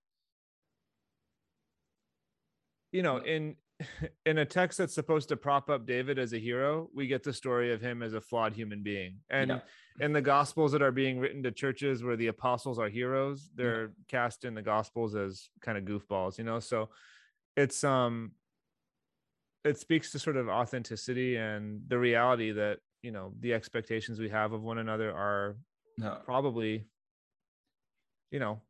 you 2.92 3.04
know 3.04 3.18
in 3.18 3.56
in 4.26 4.40
a 4.40 4.46
text 4.46 4.78
that's 4.78 4.94
supposed 4.94 5.30
to 5.30 5.38
prop 5.38 5.70
up 5.70 5.86
David 5.86 6.18
as 6.18 6.34
a 6.34 6.40
hero, 6.40 6.90
we 6.94 7.08
get 7.08 7.24
the 7.24 7.34
story 7.34 7.74
of 7.74 7.82
him 7.82 8.02
as 8.02 8.14
a 8.14 8.22
flawed 8.22 8.54
human 8.54 8.82
being. 8.82 9.18
And 9.30 9.50
yeah. 9.52 9.60
in 10.00 10.14
the 10.14 10.22
gospels 10.22 10.72
that 10.72 10.82
are 10.82 10.92
being 10.92 11.20
written 11.20 11.44
to 11.44 11.52
churches 11.52 12.04
where 12.04 12.16
the 12.16 12.28
apostles 12.28 12.80
are 12.80 12.90
heroes, 12.90 13.50
they're 13.56 13.84
yeah. 13.84 13.88
cast 14.08 14.46
in 14.46 14.56
the 14.56 14.62
gospels 14.62 15.16
as 15.16 15.50
kind 15.62 15.78
of 15.78 15.86
goofballs, 15.86 16.38
you 16.38 16.44
know? 16.44 16.60
So 16.60 16.90
it's 17.56 17.84
um 17.84 18.32
it 19.64 19.78
speaks 19.78 20.12
to 20.12 20.20
sort 20.20 20.38
of 20.38 20.48
authenticity 20.48 21.36
and 21.36 21.82
the 21.88 22.00
reality 22.00 22.52
that, 22.52 22.80
you 23.02 23.12
know, 23.12 23.34
the 23.40 23.54
expectations 23.54 24.20
we 24.20 24.30
have 24.30 24.54
of 24.54 24.64
one 24.64 24.78
another 24.78 25.12
are 25.12 25.58
no. 25.98 26.18
probably 26.26 26.86
you 28.32 28.40
know 28.40 28.62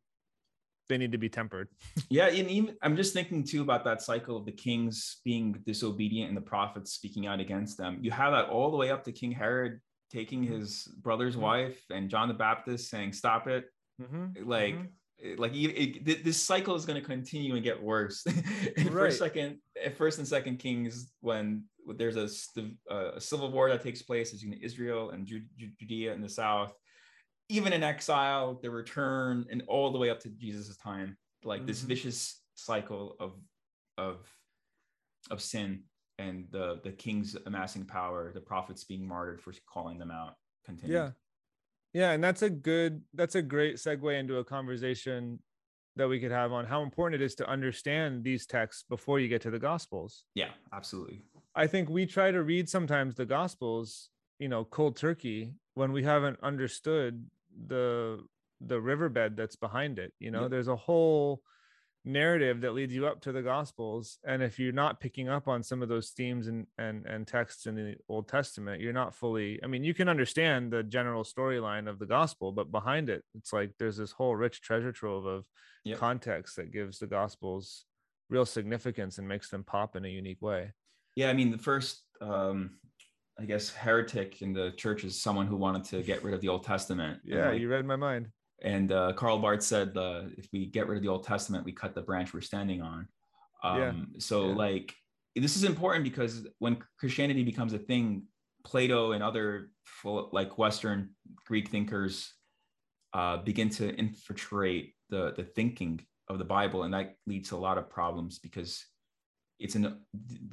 they 0.88 0.98
need 0.98 1.12
to 1.12 1.18
be 1.18 1.28
tempered. 1.28 1.68
yeah, 2.08 2.28
and 2.28 2.50
even 2.50 2.76
I'm 2.82 2.96
just 2.96 3.12
thinking 3.12 3.44
too 3.44 3.62
about 3.62 3.84
that 3.84 4.02
cycle 4.02 4.36
of 4.36 4.46
the 4.46 4.52
kings 4.52 5.18
being 5.24 5.52
disobedient 5.66 6.28
and 6.28 6.36
the 6.36 6.42
prophets 6.42 6.92
speaking 6.92 7.26
out 7.26 7.40
against 7.40 7.76
them. 7.76 7.98
You 8.00 8.10
have 8.10 8.32
that 8.32 8.48
all 8.48 8.70
the 8.70 8.76
way 8.76 8.90
up 8.90 9.04
to 9.04 9.12
King 9.12 9.32
Herod 9.32 9.80
taking 10.10 10.44
mm-hmm. 10.44 10.54
his 10.54 10.84
brother's 11.02 11.34
mm-hmm. 11.34 11.42
wife 11.42 11.84
and 11.90 12.08
John 12.08 12.28
the 12.28 12.34
Baptist 12.34 12.90
saying, 12.90 13.12
"Stop 13.12 13.48
it!" 13.48 13.66
Mm-hmm. 14.00 14.48
Like, 14.48 14.74
mm-hmm. 14.74 15.40
like 15.40 15.54
it, 15.54 16.08
it, 16.08 16.24
this 16.24 16.40
cycle 16.42 16.74
is 16.74 16.86
going 16.86 17.00
to 17.00 17.06
continue 17.06 17.54
and 17.54 17.62
get 17.62 17.82
worse. 17.82 18.24
in 18.26 18.84
right. 18.86 18.92
first, 18.92 19.18
second, 19.18 19.58
first 19.96 20.18
and 20.18 20.26
second 20.26 20.58
Kings, 20.58 21.12
when 21.20 21.64
there's 21.96 22.16
a, 22.16 22.28
a 22.92 23.20
civil 23.20 23.50
war 23.50 23.70
that 23.70 23.82
takes 23.82 24.02
place 24.02 24.32
between 24.32 24.60
Israel 24.60 25.10
and 25.10 25.26
Judea 25.26 26.12
in 26.12 26.20
the 26.20 26.28
south 26.28 26.74
even 27.48 27.72
in 27.72 27.82
exile, 27.82 28.58
the 28.62 28.70
return, 28.70 29.46
and 29.50 29.62
all 29.68 29.90
the 29.90 29.98
way 29.98 30.10
up 30.10 30.20
to 30.20 30.28
Jesus' 30.28 30.76
time, 30.76 31.16
like 31.44 31.60
mm-hmm. 31.60 31.66
this 31.66 31.80
vicious 31.80 32.42
cycle 32.54 33.16
of 33.20 33.32
of 33.96 34.18
of 35.30 35.40
sin 35.40 35.82
and 36.18 36.46
the 36.50 36.80
the 36.84 36.92
kings 36.92 37.36
amassing 37.46 37.84
power, 37.84 38.32
the 38.34 38.40
prophets 38.40 38.84
being 38.84 39.06
martyred 39.06 39.40
for 39.40 39.52
calling 39.72 39.98
them 39.98 40.10
out. 40.10 40.34
Continue. 40.64 40.94
Yeah, 40.94 41.10
yeah, 41.94 42.10
and 42.12 42.22
that's 42.22 42.42
a 42.42 42.50
good 42.50 43.02
that's 43.14 43.34
a 43.34 43.42
great 43.42 43.76
segue 43.76 44.18
into 44.18 44.36
a 44.36 44.44
conversation 44.44 45.38
that 45.96 46.08
we 46.08 46.20
could 46.20 46.30
have 46.30 46.52
on 46.52 46.64
how 46.64 46.82
important 46.82 47.20
it 47.20 47.24
is 47.24 47.34
to 47.34 47.48
understand 47.48 48.22
these 48.22 48.46
texts 48.46 48.84
before 48.88 49.18
you 49.18 49.26
get 49.26 49.42
to 49.42 49.50
the 49.50 49.58
gospels. 49.58 50.24
Yeah, 50.34 50.50
absolutely. 50.72 51.22
I 51.58 51.66
think 51.66 51.90
we 51.90 52.06
try 52.06 52.30
to 52.30 52.42
read 52.42 52.68
sometimes 52.68 53.16
the 53.16 53.26
gospels, 53.26 54.10
you 54.38 54.48
know, 54.48 54.64
cold 54.64 54.96
turkey 54.96 55.54
when 55.74 55.92
we 55.92 56.04
haven't 56.04 56.38
understood 56.42 57.26
the 57.66 58.20
the 58.60 58.80
riverbed 58.80 59.36
that's 59.36 59.56
behind 59.56 59.98
it 59.98 60.12
you 60.18 60.30
know? 60.30 60.48
There's 60.48 60.68
a 60.68 60.76
whole 60.76 61.42
narrative 62.04 62.60
that 62.60 62.72
leads 62.72 62.94
you 62.94 63.06
up 63.06 63.20
to 63.20 63.32
the 63.32 63.42
gospels 63.42 64.18
and 64.24 64.42
if 64.42 64.58
you're 64.58 64.72
not 64.72 65.00
picking 65.00 65.28
up 65.28 65.46
on 65.46 65.62
some 65.62 65.82
of 65.82 65.88
those 65.88 66.10
themes 66.10 66.46
and 66.46 66.66
and, 66.78 67.04
and 67.06 67.26
texts 67.26 67.66
in 67.66 67.74
the 67.74 67.96
old 68.08 68.26
testament 68.28 68.80
you're 68.80 68.92
not 68.92 69.14
fully 69.14 69.60
i 69.62 69.66
mean 69.66 69.84
you 69.84 69.92
can 69.92 70.08
understand 70.08 70.72
the 70.72 70.82
general 70.82 71.22
storyline 71.22 71.88
of 71.88 71.98
the 71.98 72.06
gospel 72.06 72.50
but 72.50 72.70
behind 72.70 73.10
it 73.10 73.24
it's 73.34 73.52
like 73.52 73.72
there's 73.78 73.96
this 73.96 74.12
whole 74.12 74.34
rich 74.34 74.62
treasure 74.62 74.92
trove 74.92 75.26
of 75.26 75.44
yep. 75.84 75.98
context 75.98 76.56
that 76.56 76.72
gives 76.72 76.98
the 76.98 77.06
gospels 77.06 77.84
real 78.30 78.46
significance 78.46 79.18
and 79.18 79.28
makes 79.28 79.50
them 79.50 79.64
pop 79.64 79.94
in 79.94 80.04
a 80.04 80.08
unique 80.08 80.40
way 80.40 80.72
yeah 81.18 81.28
i 81.28 81.32
mean 81.32 81.50
the 81.50 81.58
first 81.70 81.92
um 82.20 82.78
I 83.40 83.44
guess 83.44 83.70
heretic 83.70 84.42
in 84.42 84.52
the 84.52 84.72
church 84.72 85.04
is 85.04 85.20
someone 85.20 85.46
who 85.46 85.56
wanted 85.56 85.84
to 85.84 86.02
get 86.02 86.24
rid 86.24 86.34
of 86.34 86.40
the 86.40 86.48
Old 86.48 86.64
Testament. 86.64 87.20
Yeah, 87.24 87.50
like, 87.50 87.60
you 87.60 87.68
read 87.68 87.86
my 87.86 87.96
mind. 87.96 88.28
And 88.62 88.90
uh, 88.90 89.12
Karl 89.12 89.38
Barth 89.38 89.62
said, 89.62 89.96
uh, 89.96 90.22
if 90.36 90.48
we 90.52 90.66
get 90.66 90.88
rid 90.88 90.96
of 90.96 91.02
the 91.02 91.08
Old 91.08 91.24
Testament, 91.24 91.64
we 91.64 91.72
cut 91.72 91.94
the 91.94 92.02
branch 92.02 92.34
we're 92.34 92.40
standing 92.40 92.82
on. 92.82 93.06
Um, 93.62 93.80
yeah. 93.80 93.92
So, 94.18 94.48
yeah. 94.48 94.54
like, 94.56 94.94
this 95.36 95.56
is 95.56 95.62
important 95.62 96.02
because 96.02 96.48
when 96.58 96.78
Christianity 96.98 97.44
becomes 97.44 97.72
a 97.72 97.78
thing, 97.78 98.24
Plato 98.64 99.12
and 99.12 99.22
other 99.22 99.70
full, 99.84 100.30
like 100.32 100.58
Western 100.58 101.10
Greek 101.46 101.68
thinkers 101.68 102.34
uh, 103.14 103.36
begin 103.36 103.68
to 103.70 103.94
infiltrate 103.94 104.94
the 105.10 105.32
the 105.36 105.44
thinking 105.44 106.00
of 106.28 106.38
the 106.38 106.44
Bible, 106.44 106.82
and 106.82 106.92
that 106.92 107.14
leads 107.26 107.50
to 107.50 107.56
a 107.56 107.58
lot 107.58 107.78
of 107.78 107.88
problems 107.88 108.40
because 108.40 108.84
it's 109.58 109.74
an 109.74 110.00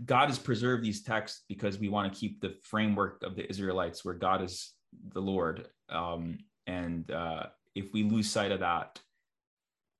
God 0.05 0.29
has 0.29 0.39
preserved 0.39 0.83
these 0.83 1.03
texts 1.03 1.43
because 1.47 1.77
we 1.77 1.89
want 1.89 2.11
to 2.11 2.19
keep 2.19 2.41
the 2.41 2.55
framework 2.63 3.21
of 3.23 3.35
the 3.35 3.47
Israelites 3.49 4.03
where 4.03 4.15
God 4.15 4.41
is 4.41 4.73
the 5.13 5.21
Lord. 5.21 5.67
Um, 5.89 6.39
and 6.67 7.09
uh, 7.11 7.47
if 7.75 7.93
we 7.93 8.03
lose 8.03 8.29
sight 8.29 8.51
of 8.51 8.61
that, 8.61 8.99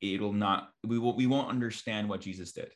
it'll 0.01 0.33
not 0.33 0.69
we 0.83 0.97
will 0.97 1.15
we 1.15 1.27
won't 1.27 1.49
understand 1.49 2.09
what 2.09 2.21
Jesus 2.21 2.51
did. 2.51 2.71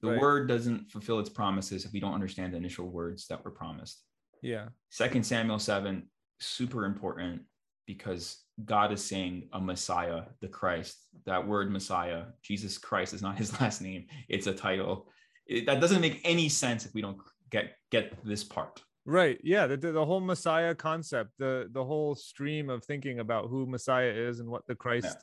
The 0.00 0.10
right. 0.10 0.20
word 0.20 0.48
doesn't 0.48 0.90
fulfill 0.90 1.18
its 1.18 1.30
promises 1.30 1.84
if 1.84 1.92
we 1.92 2.00
don't 2.00 2.14
understand 2.14 2.52
the 2.52 2.58
initial 2.58 2.88
words 2.88 3.26
that 3.28 3.44
were 3.44 3.50
promised. 3.50 4.02
Yeah. 4.42 4.66
Second 4.90 5.24
Samuel 5.24 5.58
7, 5.58 6.02
super 6.40 6.84
important 6.84 7.42
because 7.86 8.42
God 8.64 8.92
is 8.92 9.02
saying 9.02 9.48
a 9.54 9.60
Messiah, 9.60 10.24
the 10.42 10.48
Christ. 10.48 10.98
That 11.24 11.46
word 11.46 11.70
Messiah, 11.70 12.24
Jesus 12.42 12.76
Christ 12.76 13.14
is 13.14 13.22
not 13.22 13.38
his 13.38 13.52
last 13.60 13.80
name, 13.80 14.06
it's 14.28 14.46
a 14.46 14.52
title 14.52 15.08
it, 15.46 15.66
that 15.66 15.80
doesn't 15.80 16.00
make 16.00 16.20
any 16.24 16.48
sense 16.48 16.86
if 16.86 16.94
we 16.94 17.02
don't 17.02 17.18
get 17.50 17.76
get 17.90 18.12
this 18.24 18.44
part. 18.44 18.82
Right. 19.06 19.38
Yeah 19.42 19.66
the, 19.66 19.76
the 19.76 20.04
whole 20.04 20.20
messiah 20.20 20.74
concept 20.74 21.32
the 21.38 21.68
the 21.70 21.84
whole 21.84 22.14
stream 22.14 22.70
of 22.70 22.84
thinking 22.84 23.18
about 23.20 23.48
who 23.48 23.66
messiah 23.66 24.10
is 24.10 24.40
and 24.40 24.48
what 24.48 24.66
the 24.66 24.74
christ 24.74 25.16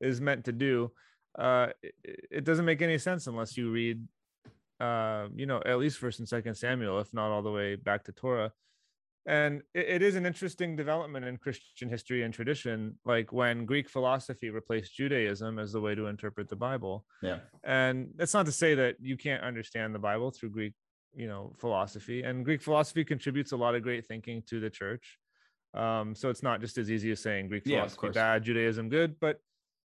yeah. 0.00 0.08
is 0.08 0.20
meant 0.20 0.44
to 0.46 0.52
do 0.52 0.90
uh 1.38 1.68
it, 1.82 1.94
it, 2.30 2.44
doesn't 2.44 2.64
make 2.64 2.80
any 2.80 2.96
sense 2.96 3.26
unless 3.26 3.56
you 3.56 3.70
read 3.70 4.02
uh 4.80 5.26
you 5.34 5.44
know 5.44 5.60
at 5.66 5.78
least 5.78 5.98
first 5.98 6.18
and 6.18 6.28
second 6.28 6.54
samuel 6.54 6.98
if 6.98 7.12
not 7.12 7.30
all 7.30 7.42
the 7.42 7.50
way 7.50 7.76
back 7.76 8.04
to 8.04 8.12
torah 8.12 8.52
and 9.26 9.62
it, 9.74 9.88
it 9.88 10.02
is 10.02 10.14
an 10.14 10.24
interesting 10.24 10.76
development 10.76 11.24
in 11.24 11.36
christian 11.36 11.88
history 11.88 12.22
and 12.22 12.32
tradition 12.32 12.96
like 13.04 13.32
when 13.32 13.66
greek 13.66 13.88
philosophy 13.88 14.50
replaced 14.50 14.94
judaism 14.94 15.58
as 15.58 15.72
the 15.72 15.80
way 15.80 15.94
to 15.94 16.06
interpret 16.06 16.48
the 16.48 16.56
bible. 16.56 17.04
Yeah. 17.22 17.38
And 17.64 18.08
that's 18.16 18.34
not 18.34 18.46
to 18.46 18.52
say 18.52 18.74
that 18.74 18.96
you 19.00 19.16
can't 19.16 19.42
understand 19.42 19.94
the 19.94 19.98
bible 19.98 20.30
through 20.30 20.50
greek 20.50 20.74
you 21.14 21.26
know 21.26 21.54
philosophy. 21.58 22.22
And 22.22 22.44
greek 22.44 22.62
philosophy 22.62 23.04
contributes 23.04 23.52
a 23.52 23.56
lot 23.56 23.74
of 23.74 23.82
great 23.82 24.06
thinking 24.06 24.42
to 24.48 24.60
the 24.60 24.70
church. 24.70 25.18
Um 25.74 26.14
so 26.14 26.30
it's 26.30 26.42
not 26.42 26.60
just 26.60 26.78
as 26.78 26.90
easy 26.90 27.10
as 27.10 27.20
saying 27.20 27.48
greek 27.48 27.64
philosophy 27.64 28.06
yeah, 28.06 28.12
bad 28.12 28.44
judaism 28.44 28.88
good 28.88 29.16
but 29.20 29.40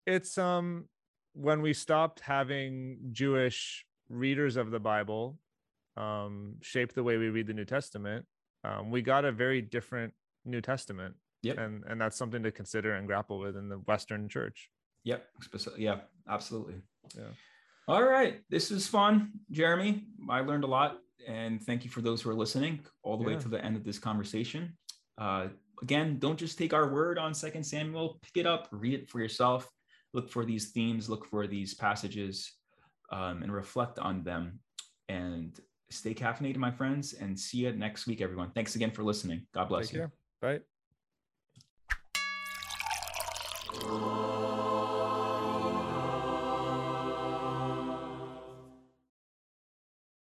it's 0.06 0.38
um 0.38 0.86
when 1.34 1.62
we 1.62 1.74
stopped 1.74 2.20
having 2.22 2.97
jewish 3.12 3.86
readers 4.10 4.58
of 4.58 4.72
the 4.72 4.80
bible 4.80 5.38
um 5.95 6.56
shape 6.62 6.93
the 6.93 7.03
way 7.03 7.18
we 7.18 7.30
read 7.30 7.45
the 7.45 7.53
new 7.53 7.66
testament 7.66 8.26
um, 8.64 8.91
we 8.91 9.01
got 9.01 9.26
a 9.26 9.32
very 9.32 9.62
different 9.62 10.14
New 10.45 10.62
Testament. 10.62 11.16
Yep. 11.43 11.57
And 11.57 11.84
and 11.88 12.01
that's 12.01 12.18
something 12.18 12.43
to 12.43 12.51
consider 12.51 12.95
and 12.95 13.07
grapple 13.07 13.39
with 13.39 13.55
in 13.55 13.70
the 13.70 13.78
Western 13.78 14.28
church. 14.28 14.70
Yep. 15.05 15.26
Yeah, 15.78 15.99
absolutely. 16.30 16.76
Yeah. 17.18 17.24
All 17.88 18.03
right. 18.03 18.41
This 18.49 18.72
is 18.72 18.88
fun, 18.88 19.32
Jeremy. 19.49 20.03
I 20.30 20.41
learned 20.41 20.64
a 20.64 20.68
lot. 20.68 20.99
And 21.28 21.62
thank 21.62 21.84
you 21.84 21.89
for 21.89 22.01
those 22.01 22.22
who 22.22 22.30
are 22.30 22.36
listening 22.36 22.80
all 23.03 23.18
the 23.18 23.24
yeah. 23.24 23.36
way 23.36 23.41
to 23.41 23.49
the 23.49 23.64
end 23.64 23.76
of 23.76 23.84
this 23.84 23.99
conversation. 23.99 24.78
Uh, 25.18 25.47
again, 25.82 26.18
don't 26.20 26.38
just 26.38 26.57
take 26.57 26.74
our 26.74 26.91
word 26.91 27.18
on 27.18 27.34
Second 27.34 27.64
Samuel. 27.64 28.20
Pick 28.22 28.38
it 28.38 28.45
up, 28.45 28.68
read 28.72 28.93
it 28.93 29.10
for 29.10 29.20
yourself. 29.20 29.70
Look 30.14 30.30
for 30.30 30.45
these 30.45 30.72
themes, 30.72 31.10
look 31.10 31.26
for 31.26 31.45
these 31.45 31.74
passages, 31.74 32.51
um, 33.12 33.43
and 33.43 33.53
reflect 33.53 33.99
on 33.99 34.24
them. 34.24 34.60
And 35.07 35.60
stay 35.90 36.14
caffeinated, 36.14 36.58
my 36.58 36.72
friends, 36.72 37.14
and 37.14 37.38
see 37.38 37.60
you 37.60 37.72
next 37.72 38.08
week, 38.08 38.22
everyone. 38.22 38.52
Thanks 38.52 38.76
again 38.76 38.92
for 38.92 39.04
listening. 39.04 39.46
God 39.54 39.70
bless 39.70 39.90
Take 39.90 39.94
you. 39.94 40.00
care. 40.42 40.62
Bye. 43.82 44.39